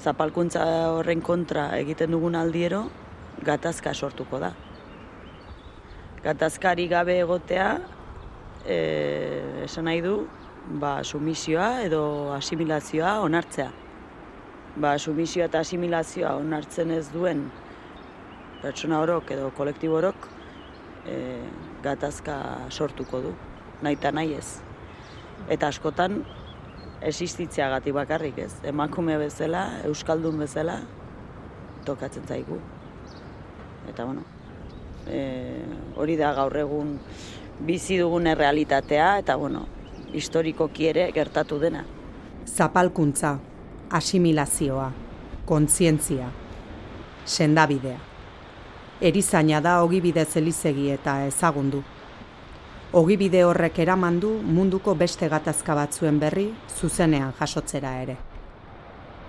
[0.00, 2.86] zapalkuntza horren kontra egiten dugun aldiero,
[3.44, 4.52] gatazka sortuko da.
[6.24, 7.68] Gatazkari gabe egotea,
[8.64, 8.78] e,
[9.64, 10.16] esan nahi du,
[10.80, 12.04] ba, sumisioa edo
[12.36, 13.70] asimilazioa onartzea.
[14.80, 17.44] Ba, sumisioa eta asimilazioa onartzen ez duen
[18.64, 20.28] pertsona horok edo kolektibo horok
[21.04, 21.16] e,
[21.84, 22.36] gatazka
[22.70, 23.34] sortuko du,
[23.84, 24.46] nahi eta nahi ez.
[25.52, 26.22] Eta askotan,
[27.04, 28.52] existitzea gati bakarrik ez.
[28.64, 30.78] Emakume bezala, euskaldun bezala,
[31.84, 32.56] tokatzen zaigu
[33.88, 34.22] eta bueno,
[35.06, 35.20] e,
[36.00, 36.94] hori da gaur egun
[37.64, 39.66] bizi dugun errealitatea eta bueno,
[40.14, 41.84] historikoki ere gertatu dena.
[42.48, 43.36] Zapalkuntza,
[43.90, 44.90] asimilazioa,
[45.44, 46.30] kontzientzia,
[47.24, 48.13] sendabidea.
[49.00, 51.80] Erizaina da ogibide zelizegi eta ezagundu.
[52.94, 56.46] Ogibide horrek eramandu munduko beste gatazka batzuen berri
[56.78, 58.16] zuzenean jasotzera ere.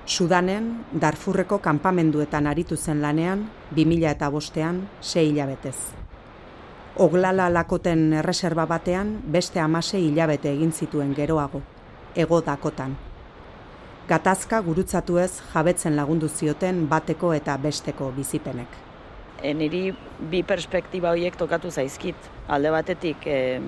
[0.06, 5.76] Sudanen, Darfurreko kanpamenduetan aritu zen lanean, 2000 eta bostean, sei hilabetez.
[6.96, 11.64] Oglala lakoten erreserba batean, beste amase hilabete egin zituen geroago,
[12.16, 12.96] ego dakotan.
[14.08, 18.85] Gatazka gurutzatu ez jabetzen lagundu zioten bateko eta besteko bizipenek.
[19.46, 19.92] E, niri
[20.32, 22.18] bi perspektiba horiek tokatu zaizkit.
[22.50, 23.60] Alde batetik, e,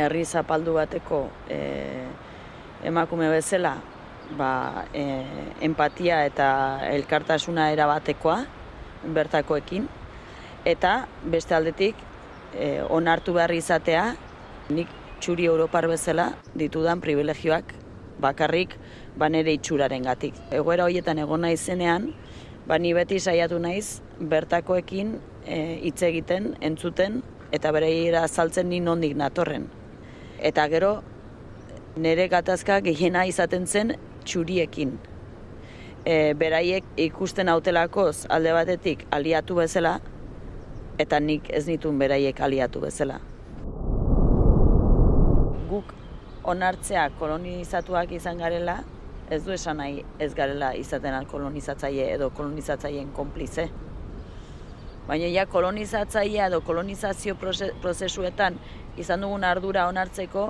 [0.00, 1.60] herri zapaldu bateko e,
[2.88, 3.74] emakume bezala,
[4.38, 5.04] ba, e,
[5.66, 6.48] empatia eta
[6.88, 8.38] elkartasuna erabatekoa
[9.16, 9.88] bertakoekin
[10.68, 10.94] eta
[11.32, 11.96] beste aldetik
[12.54, 14.04] e, onartu behar izatea
[14.70, 17.74] nik txuri Europar bezala ditudan privilegioak
[18.20, 18.76] bakarrik
[19.16, 20.36] ba nere itxuraren gatik.
[20.52, 22.12] Egoera horietan egon naizenean,
[22.68, 25.14] ba ni beti saiatu naiz bertakoekin
[25.46, 29.66] e, hitz egiten, entzuten eta bereira azaltzen ni nondik natorren.
[30.38, 31.00] Eta gero
[31.96, 33.94] nere gatazka gehiena izaten zen
[34.24, 34.98] txuriekin.
[36.04, 39.98] E, beraiek ikusten autelakoz alde batetik aliatu bezala,
[41.00, 43.18] eta nik ez nitun beraiek aliatu bezala.
[45.70, 45.92] Guk
[46.50, 48.80] onartzea kolonizatuak izan garela,
[49.30, 53.68] ez du esan nahi ez garela izaten kolonizatzaile edo kolonizatzaileen konplize.
[55.10, 58.58] Baina ja kolonizatzailea edo kolonizazio proze- prozesuetan
[58.96, 60.44] izan dugun ardura onartzeko,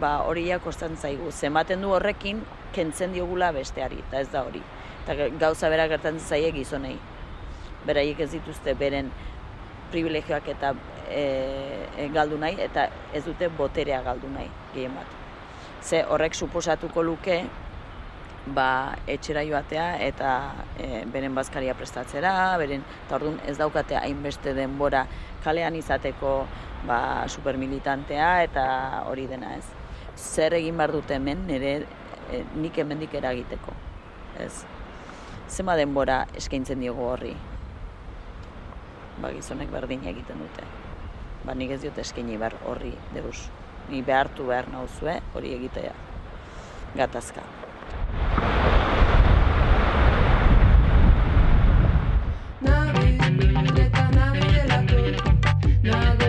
[0.00, 1.30] ba hori ja kostan zaigu.
[1.30, 2.40] Zenbaten du horrekin
[2.74, 4.62] kentzen diogula besteari, eta ez da hori.
[5.04, 6.96] Eta gauza bera gertatzen zaie gizonei.
[7.86, 9.12] Beraiek ez dituzte beren
[9.94, 10.74] privilegioak eta
[11.08, 11.22] e,
[11.96, 15.18] e, galdu nahi, eta ez dute boterea galdu nahi, gehien bat.
[15.82, 17.44] Ze horrek suposatuko luke,
[18.46, 20.30] ba, etxera joatea eta
[20.78, 25.04] e, beren bazkaria prestatzera, beren, eta orduan ez daukate hainbeste denbora
[25.44, 26.34] kalean izateko
[26.86, 28.66] ba, supermilitantea eta
[29.06, 29.64] hori dena ez.
[30.16, 31.74] Zer egin behar dute hemen, nire
[32.30, 33.74] e, nik hemendik eragiteko.
[34.42, 34.64] Ez.
[35.48, 37.34] Zema denbora eskaintzen diogu horri.
[39.22, 40.66] Ba, gizonek berdin egiten dute.
[41.46, 43.48] Ba, nik ez diot eskaini behar horri deus.
[43.90, 45.92] Ni behartu behar nauzue hori egitea.
[46.96, 47.44] Gatazka.
[55.82, 56.21] Navidad,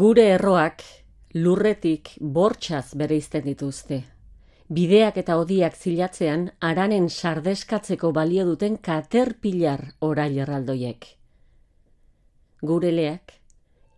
[0.00, 0.80] Gure erroak
[1.34, 3.98] lurretik bortxaz bereizten dituzte.
[4.72, 11.04] Bideak eta odiak zilatzean aranen sardeskatzeko balio duten katerpilar orail erraldoiek.
[12.72, 13.34] Gure leak,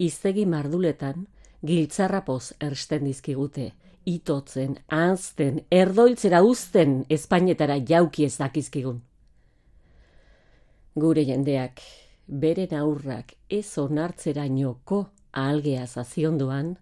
[0.08, 1.28] iztegi marduletan,
[1.62, 3.70] giltzarrapoz ersten dizkigute,
[4.16, 9.02] itotzen, anzten, erdoiltzera uzten espainetara jauki ez dakizkigun.
[10.98, 11.84] Gure jendeak,
[12.26, 14.50] beren aurrak ez onartzera
[15.32, 16.78] nyoko algea zazionduan,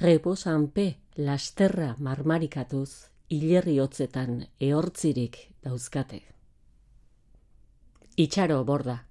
[0.00, 6.22] reposanpe lasterra marmarikatuz, hilerri hotzetan ehortzirik dauzkate.
[8.16, 9.02] Itxaro borda.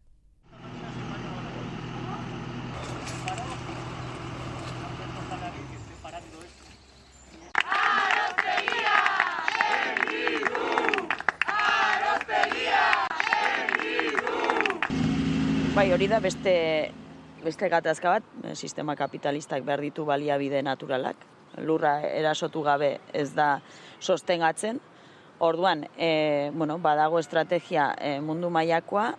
[15.76, 17.04] Bai, hori da beste
[17.46, 21.16] beste gatazka bat, eh, sistema kapitalistak behar ditu baliabide naturalak.
[21.62, 23.62] Lurra erasotu gabe ez da
[24.00, 24.82] sostengatzen.
[25.40, 29.14] Orduan, e, bueno, badago estrategia e, mundu mailakoa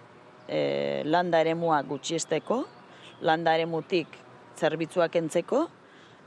[0.49, 2.62] e, landa eremua gutxiesteko,
[3.20, 4.09] landa eremutik
[4.57, 5.66] zerbitzuak entzeko,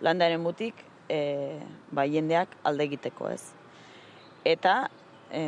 [0.02, 1.60] landa eremutik e,
[1.92, 3.44] ba, jendeak alde egiteko, ez.
[4.46, 4.90] Eta
[5.32, 5.42] e,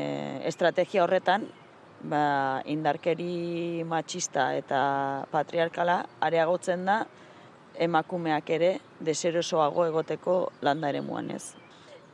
[0.50, 1.48] estrategia horretan
[2.04, 4.82] ba, indarkeri matxista eta
[5.32, 7.02] patriarkala areagotzen da
[7.82, 11.02] emakumeak ere deserosoago egoteko landa ere
[11.36, 11.56] ez.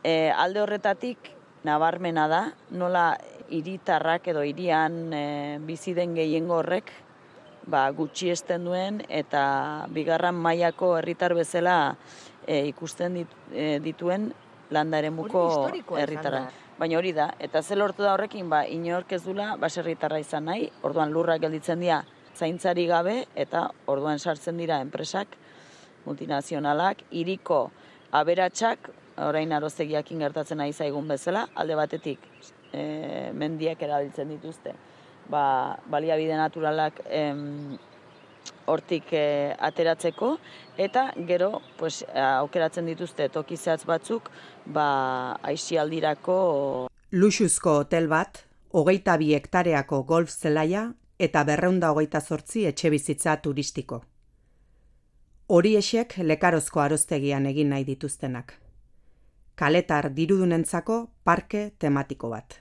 [0.03, 1.31] E, alde horretatik
[1.63, 3.17] nabarmena da nola
[3.49, 6.91] hiritarrak edo hirian e, bizi den gehiengo horrek
[7.65, 11.95] ba, gutxiesten duen eta bigarran mailako herritar bezala
[12.45, 14.31] e, ikusten dit, e, dituen
[14.71, 16.47] landa eremuko herritarra.
[16.77, 20.67] Baina hori da, eta ze lortu da horrekin, ba, inork ez dula baserritarra izan nahi,
[20.85, 22.03] orduan lurrak gelditzen dira
[22.37, 25.33] zaintzari gabe, eta orduan sartzen dira enpresak,
[26.05, 27.71] multinazionalak, iriko
[28.13, 28.91] aberatsak,
[29.25, 32.29] orain arozegiakin gertatzen ari zaigun bezala, alde batetik
[32.71, 34.75] e, mendiak erabiltzen dituzte,
[35.33, 35.43] ba,
[35.89, 37.73] baliabide naturalak em,
[38.67, 40.35] hortik e, ateratzeko,
[40.77, 44.29] eta gero pues, aukeratzen dituzte toki zehatz batzuk
[44.65, 44.87] ba,
[45.41, 46.37] aixialdirako
[47.11, 48.41] Luxuzko hotel bat,
[48.75, 54.01] hogeita bi hektareako golf zelaia eta berreunda hogeita zortzi etxe bizitza turistiko.
[55.47, 58.57] Horiexek lekarozko aroztegian egin nahi dituztenak.
[59.55, 62.57] Kaletar dirudunentzako parke tematiko bat.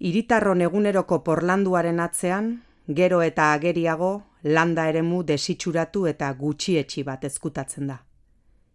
[0.00, 2.50] Iritarron eguneroko porlanduaren atzean,
[2.88, 4.10] gero eta ageriago
[4.44, 7.98] landa eremu desitxuratu eta gutxietxi bat ezkutatzen da.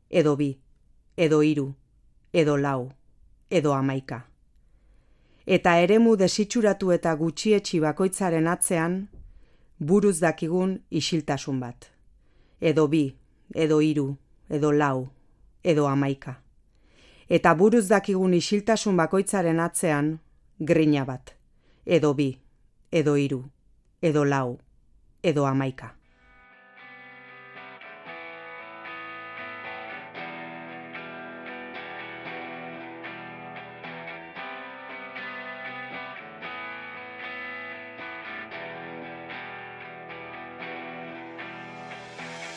[0.09, 0.51] Edo bi,
[1.17, 1.73] edo hiru,
[2.33, 2.91] edo lau,
[3.49, 4.21] edo amaika.
[5.45, 9.07] Eta eremu desitxuratu eta gutxietxi bakoitzaren atzean,
[9.79, 11.89] buruz dakigun isiltasun bat.
[12.61, 13.15] Edo bi,
[13.53, 14.15] edo hiru,
[14.49, 15.07] edo lau,
[15.63, 16.41] edo amaika.
[17.29, 20.19] Eta buruz dakigun isiltasun bakoitzaren atzean,
[20.59, 21.33] grina bat.
[21.85, 22.37] Edo bi,
[22.91, 23.43] edo hiru,
[24.01, 24.59] edo lau,
[25.29, 25.94] edo amaika.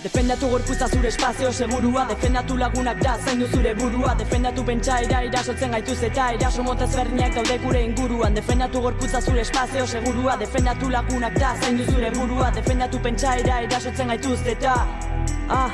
[0.08, 2.06] Defendatu gorputza zure espazio segurua.
[2.08, 4.14] Defendatu lagunak da zaindu zure burua.
[4.16, 8.34] Defendatu pentsaira irasotzen gaituz eta Iraso motez berdinak daude gure inguruan.
[8.34, 10.38] Defendatu gorputza zure espazio segurua.
[10.40, 12.50] Defendatu lagunak da zaindu zure burua.
[12.56, 14.78] Defendatu pentsaira irasotzen gaituz eta
[15.50, 15.70] Ah,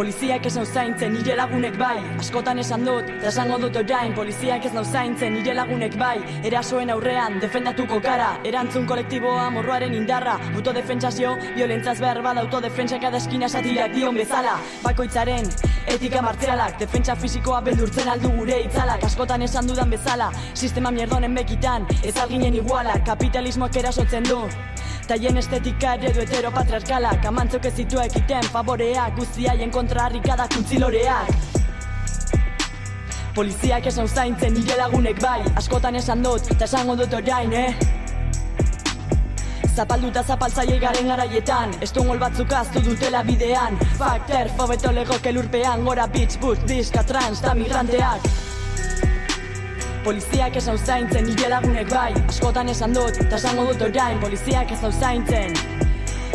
[0.00, 1.98] Poliziak ez nau zaintzen, nire lagunek bai.
[2.22, 6.14] Askotan esan dut, eta esango dut orain Poliziak ez nau zaintzen, nire lagunek bai.
[6.48, 10.38] Erasoen aurrean, defendatuko kara Erantzun kolektiboa, morroaren indarra.
[10.54, 14.56] Autodefentsazio, violentzaz behar bada Autodefentsa kada eskina satirak dion bezala.
[14.86, 15.52] Bakoitzaren,
[15.92, 19.04] etika martzialak Defentsa fisikoa beldurtzen aldu gure itzalak.
[19.04, 23.04] Askotan esan dudan bezala Sistema mierdonen bekitan, ez alginen igualak.
[23.04, 24.46] Kapitalismoak erasotzen du
[25.10, 31.32] Taien estetika eredu heteropatriarkalak Amantzok ez zitu ekiten favoreak Guztiaien kontra harrikadak utziloreak
[33.34, 37.74] Poliziak esan zaintzen nire lagunek bai Askotan esan dut, eta esango dut orain, eh?
[39.74, 43.82] Zapalduta zapaltzaile garen garaietan Estungol batzuk aztu dutela bidean.
[43.98, 48.30] Fakter, fobeto legoke lurpean Gora bitch, bus, diska, trans, da migranteak
[50.04, 52.14] Poliziak ez hau zaintzen, nire lagunek bai.
[52.28, 55.52] Askotan esan dut, eta esango dut orain Poliziak ez hau zaintzen.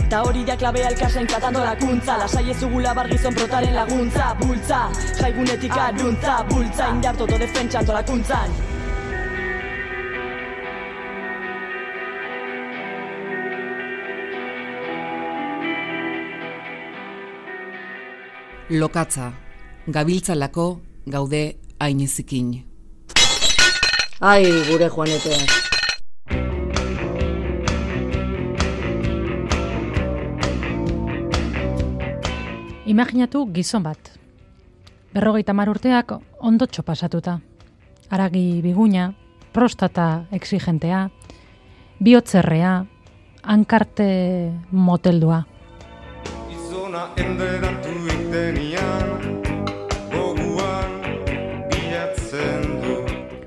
[0.09, 4.83] Ta hori da klabea elkarsen katando lakuntza Lasai ez ugula bargizon protaren laguntza Bultza,
[5.17, 8.53] jaigunetik aduntza Bultza, indartu to defentsa antolakuntzan.
[18.69, 19.33] Lokatza,
[19.87, 20.69] gabiltzalako
[21.09, 21.43] gaude
[21.79, 22.74] ainezikin.
[24.21, 25.49] Ai, gure joaneteak.
[32.85, 34.13] Imaginatu gizon bat.
[35.11, 37.41] Berrogeita mar urteak ondotxo pasatuta.
[38.09, 39.11] Aragi biguña,
[39.51, 41.09] prostata exigentea,
[41.99, 42.85] bihotzerrea,
[43.43, 45.43] hankarte moteldua.
[46.47, 49.14] Gizona enderatu intenian,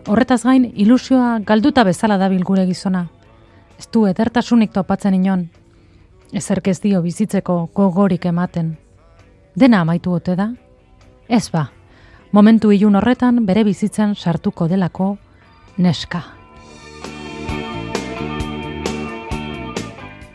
[0.09, 3.03] Horretaz gain, ilusioa galduta bezala dabil gure gizona.
[3.77, 5.43] Ez du edertasunik topatzen inon.
[6.33, 8.71] Ezerk ez dio bizitzeko gogorik ematen.
[9.53, 10.49] Dena amaitu ote da?
[11.29, 11.67] Ez ba,
[12.33, 15.11] momentu ilun horretan bere bizitzen sartuko delako
[15.77, 16.25] neska.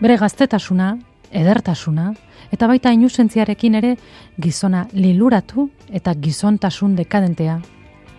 [0.06, 0.98] Bere gaztetasuna,
[1.32, 2.12] edertasuna,
[2.54, 3.96] eta baita inusentziarekin ere
[4.38, 7.62] gizona liluratu eta gizontasun dekadentea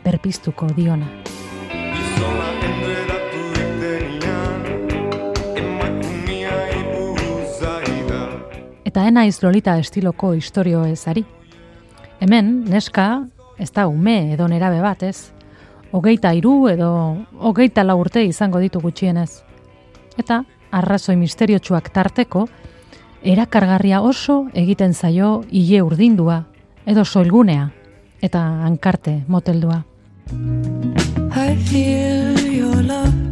[0.04, 1.08] berpiztuko diona.
[8.84, 11.24] Eta enaiz lolita estiloko istorio ezari.
[12.20, 13.24] Hemen, neska,
[13.58, 15.32] ez da ume edo nerabe bat ez.
[15.90, 16.90] Hogeita hiru edo
[17.40, 19.42] hogeita lau urte izango ditu gutxienez.
[20.18, 22.46] Eta, arrazoi misteriotsuak tarteko,
[23.22, 26.44] erakargarria oso egiten zaio hile urdindua,
[26.86, 27.70] edo soilgunea,
[28.22, 29.82] eta hankarte moteldua.
[31.34, 33.24] I feel your love.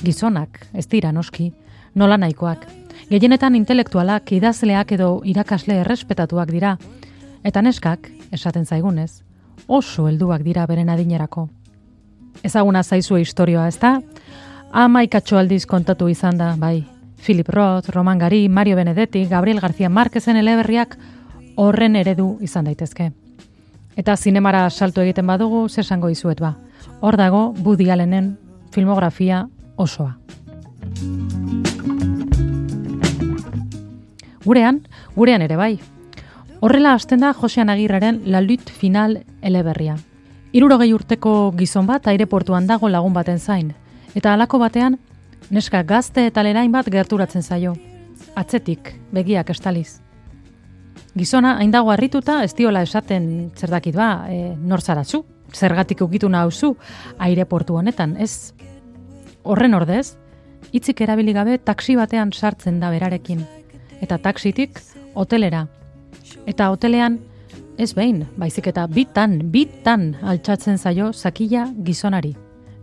[0.00, 1.52] Gizonak, ez dira noski,
[1.94, 2.64] nola nahikoak.
[3.10, 6.76] Gehienetan intelektualak, idazleak edo irakasle errespetatuak dira.
[7.44, 9.22] Eta neskak, esaten zaigunez,
[9.68, 11.48] oso helduak dira beren adinerako.
[12.42, 13.98] Ezaguna zaizue historioa, ez da?
[14.72, 16.99] Amaikatxo aldiz kontatu izan da, bai.
[17.20, 20.96] Philip Roth, Roman Gari, Mario Benedetti, Gabriel García Márquezen eleberriak
[21.56, 23.12] horren eredu izan daitezke.
[23.96, 26.56] Eta zinemara salto egiten badugu, zer esango izuet ba.
[27.00, 28.38] Hor dago Woody Allenen
[28.72, 30.16] filmografia osoa.
[34.44, 35.74] Gurean, gurean ere bai.
[36.60, 39.98] Horrela hasten da Josean Agirreren La Lutte Final eleberria.
[40.52, 43.74] Hirurogei urteko gizon bat aireportuan dago lagun baten zain.
[44.14, 44.98] Eta halako batean,
[45.50, 47.74] neska gazte eta lerain bat gerturatzen zaio.
[48.38, 50.00] Atzetik, begiak estaliz.
[51.16, 55.24] Gizona, hain dago harrituta, ez diola esaten zer dakit ba, e, nor zara zu,
[55.54, 56.76] zergatik ukitu nauzu
[57.18, 58.52] aireportu honetan, ez?
[59.42, 60.14] Horren ordez,
[60.72, 63.42] hitzik erabili gabe taksi batean sartzen da berarekin.
[64.00, 64.78] Eta taksitik
[65.14, 65.66] hotelera.
[66.46, 67.18] Eta hotelean
[67.78, 72.36] ez behin, baizik eta bitan, bitan altxatzen zaio zakila gizonari.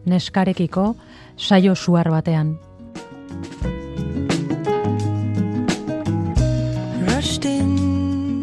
[0.07, 0.95] Neskarekiko
[1.37, 2.57] saio suar batean.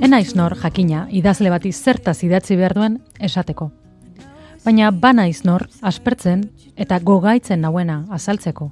[0.05, 3.71] Enaiz nor jakina idazle bati zertaz idatzi behar duen esateko.
[4.65, 6.45] Baina banaiz nor aspertzen
[6.77, 8.71] eta gogaitzen nauena azaltzeko.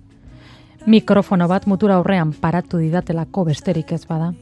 [0.87, 4.33] Mikrofono bat mutura aurrean paratu didatelako besterik ez bada.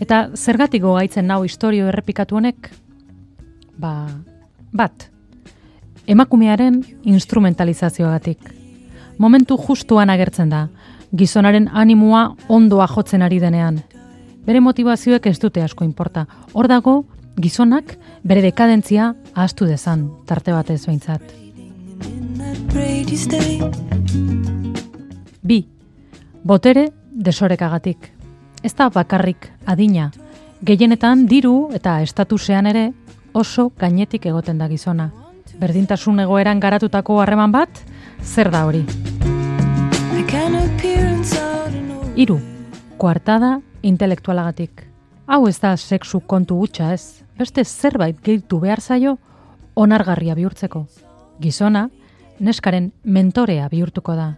[0.00, 2.70] Eta zergatik gogaitzen nau historio errepikatu honek?
[3.78, 4.08] Ba,
[4.72, 5.10] bat.
[6.06, 8.65] emakumearen instrumentalizazioagatik.
[9.18, 10.66] Momentu justuan agertzen da,
[11.16, 13.80] gizonaren animua ondoa jotzen ari denean.
[14.46, 16.26] Bere motivazioek ez dute asko inporta.
[16.52, 17.04] Hor dago,
[17.40, 21.22] gizonak bere dekadentzia ahaztu dezan, tarte batez behintzat.
[25.42, 25.58] Bi,
[26.44, 28.12] botere desorekagatik.
[28.62, 30.10] Ez da bakarrik adina,
[30.60, 32.90] gehienetan diru eta estatusean ere
[33.32, 35.10] oso gainetik egoten da gizona.
[35.56, 37.70] Berdintasun egoeran garatutako harreman bat,
[38.26, 38.84] zer da hori?
[42.16, 42.38] Hiru,
[42.98, 44.82] koartada intelektualagatik.
[45.26, 49.16] Hau ez da sexu kontu gutxa ez, beste zerbait gehitu behar zaio
[49.74, 50.86] onargarria bihurtzeko.
[51.40, 51.88] Gizona,
[52.40, 54.34] neskaren mentorea bihurtuko da.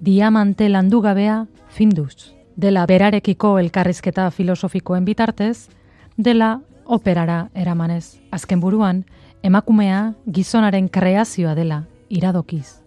[0.00, 2.32] Diamante landugabea finduz.
[2.56, 5.68] Dela berarekiko elkarrizketa filosofikoen bitartez,
[6.16, 8.18] dela operara eramanez.
[8.30, 9.04] Azken buruan,
[9.42, 12.80] emakumea gizonaren kreazioa dela iradokiz.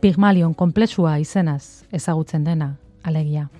[0.00, 2.70] Pigmalion komplexua izenaz ezagutzen dena,
[3.04, 3.50] alegia.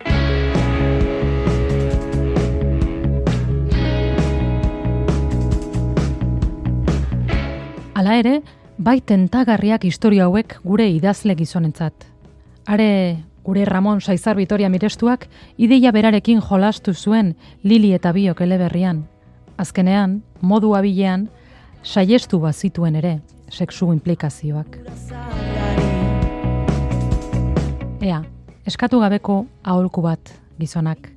[7.92, 8.38] Hala ere,
[8.78, 12.08] bai tentagarriak historia hauek gure idazle gizonentzat.
[12.64, 12.88] Are,
[13.44, 15.28] gure Ramon Saizar Vitoria Mirestuak
[15.58, 19.04] ideia berarekin jolastu zuen Lili eta Biok eleberrian.
[19.60, 21.28] Azkenean, modu abilean,
[21.84, 23.18] saiestu bazituen ere,
[23.52, 24.80] sexu implikazioak.
[28.00, 28.22] Ea,
[28.64, 31.10] eskatu gabeko aholku bat gizonak.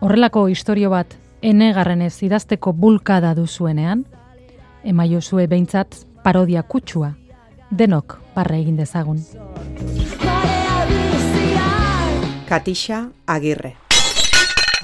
[0.00, 1.12] Horrelako istorio bat
[1.44, 4.06] enegarrenez idazteko bulkada duzuenean,
[4.84, 7.10] emaiozue behintzat parodia kutsua,
[7.70, 9.20] denok barra egin dezagun.
[12.48, 13.74] Katixa Agirre.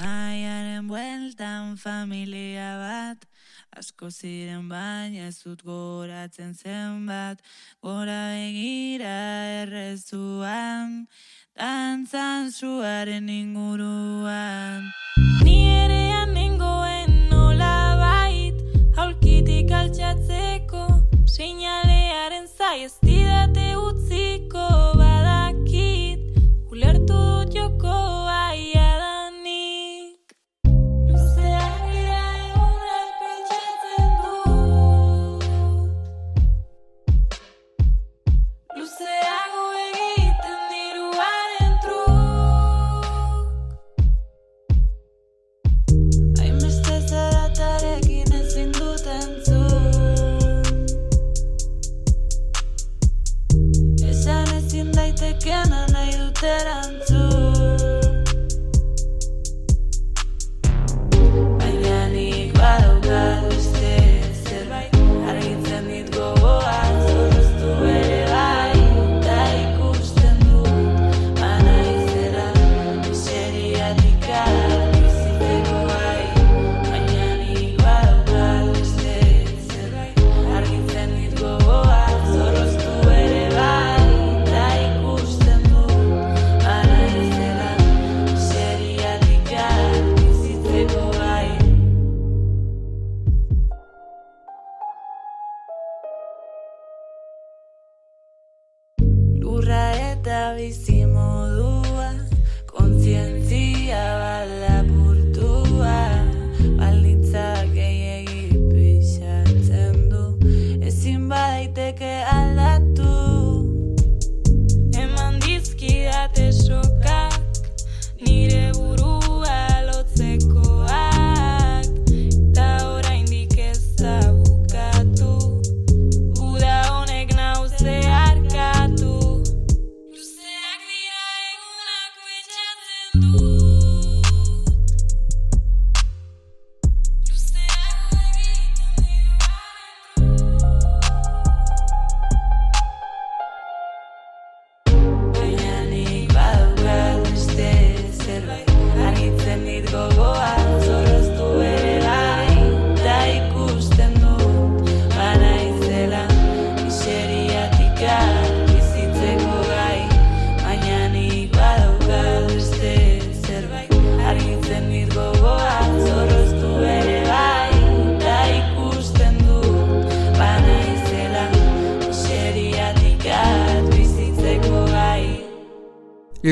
[0.05, 3.25] Aiaren bueltan familia bat,
[3.73, 7.41] asko ziren baina ez dut goratzen zenbat,
[7.81, 9.17] gora begira
[9.63, 11.07] errezuan,
[11.57, 14.83] dantzan zuaren inguruan.
[15.43, 18.57] Ni ere nengoen nola bait,
[18.97, 20.85] haulkitik altxatzeko,
[21.25, 23.66] seinalearen zai ez didate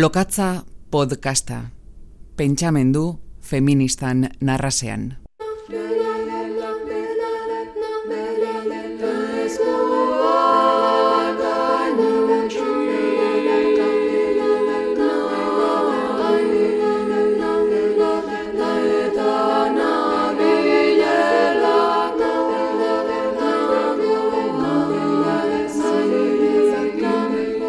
[0.06, 1.74] Lokatza podcasta.
[2.38, 5.18] Pentsamendu feministan narrasean.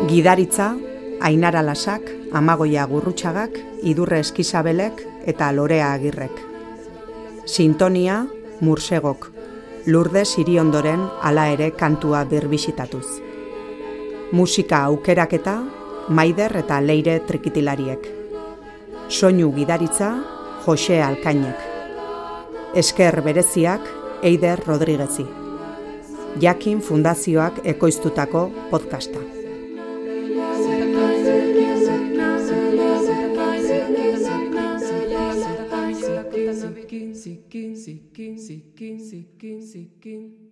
[0.06, 0.76] gidaritza,
[1.26, 6.36] Ainara Lasak, Amagoia Gurrutxagak, Idurre Eskizabelek eta Lorea Agirrek.
[7.50, 8.20] Sintonia,
[8.60, 9.32] Mursegok,
[9.90, 13.08] Lourdes Iriondoren hala ere kantua birbisitatuz.
[14.30, 15.56] Musika aukeraketa,
[16.08, 18.06] Maider eta Leire Trikitilariek.
[19.08, 20.12] Soinu gidaritza,
[20.62, 21.58] Jose Alkainek.
[22.74, 23.82] Esker bereziak,
[24.22, 25.26] Eider Rodriguezi.
[26.38, 29.35] Jakin Fundazioak ekoiztutako podcasta.
[38.36, 40.45] 间，时间，时间，时间。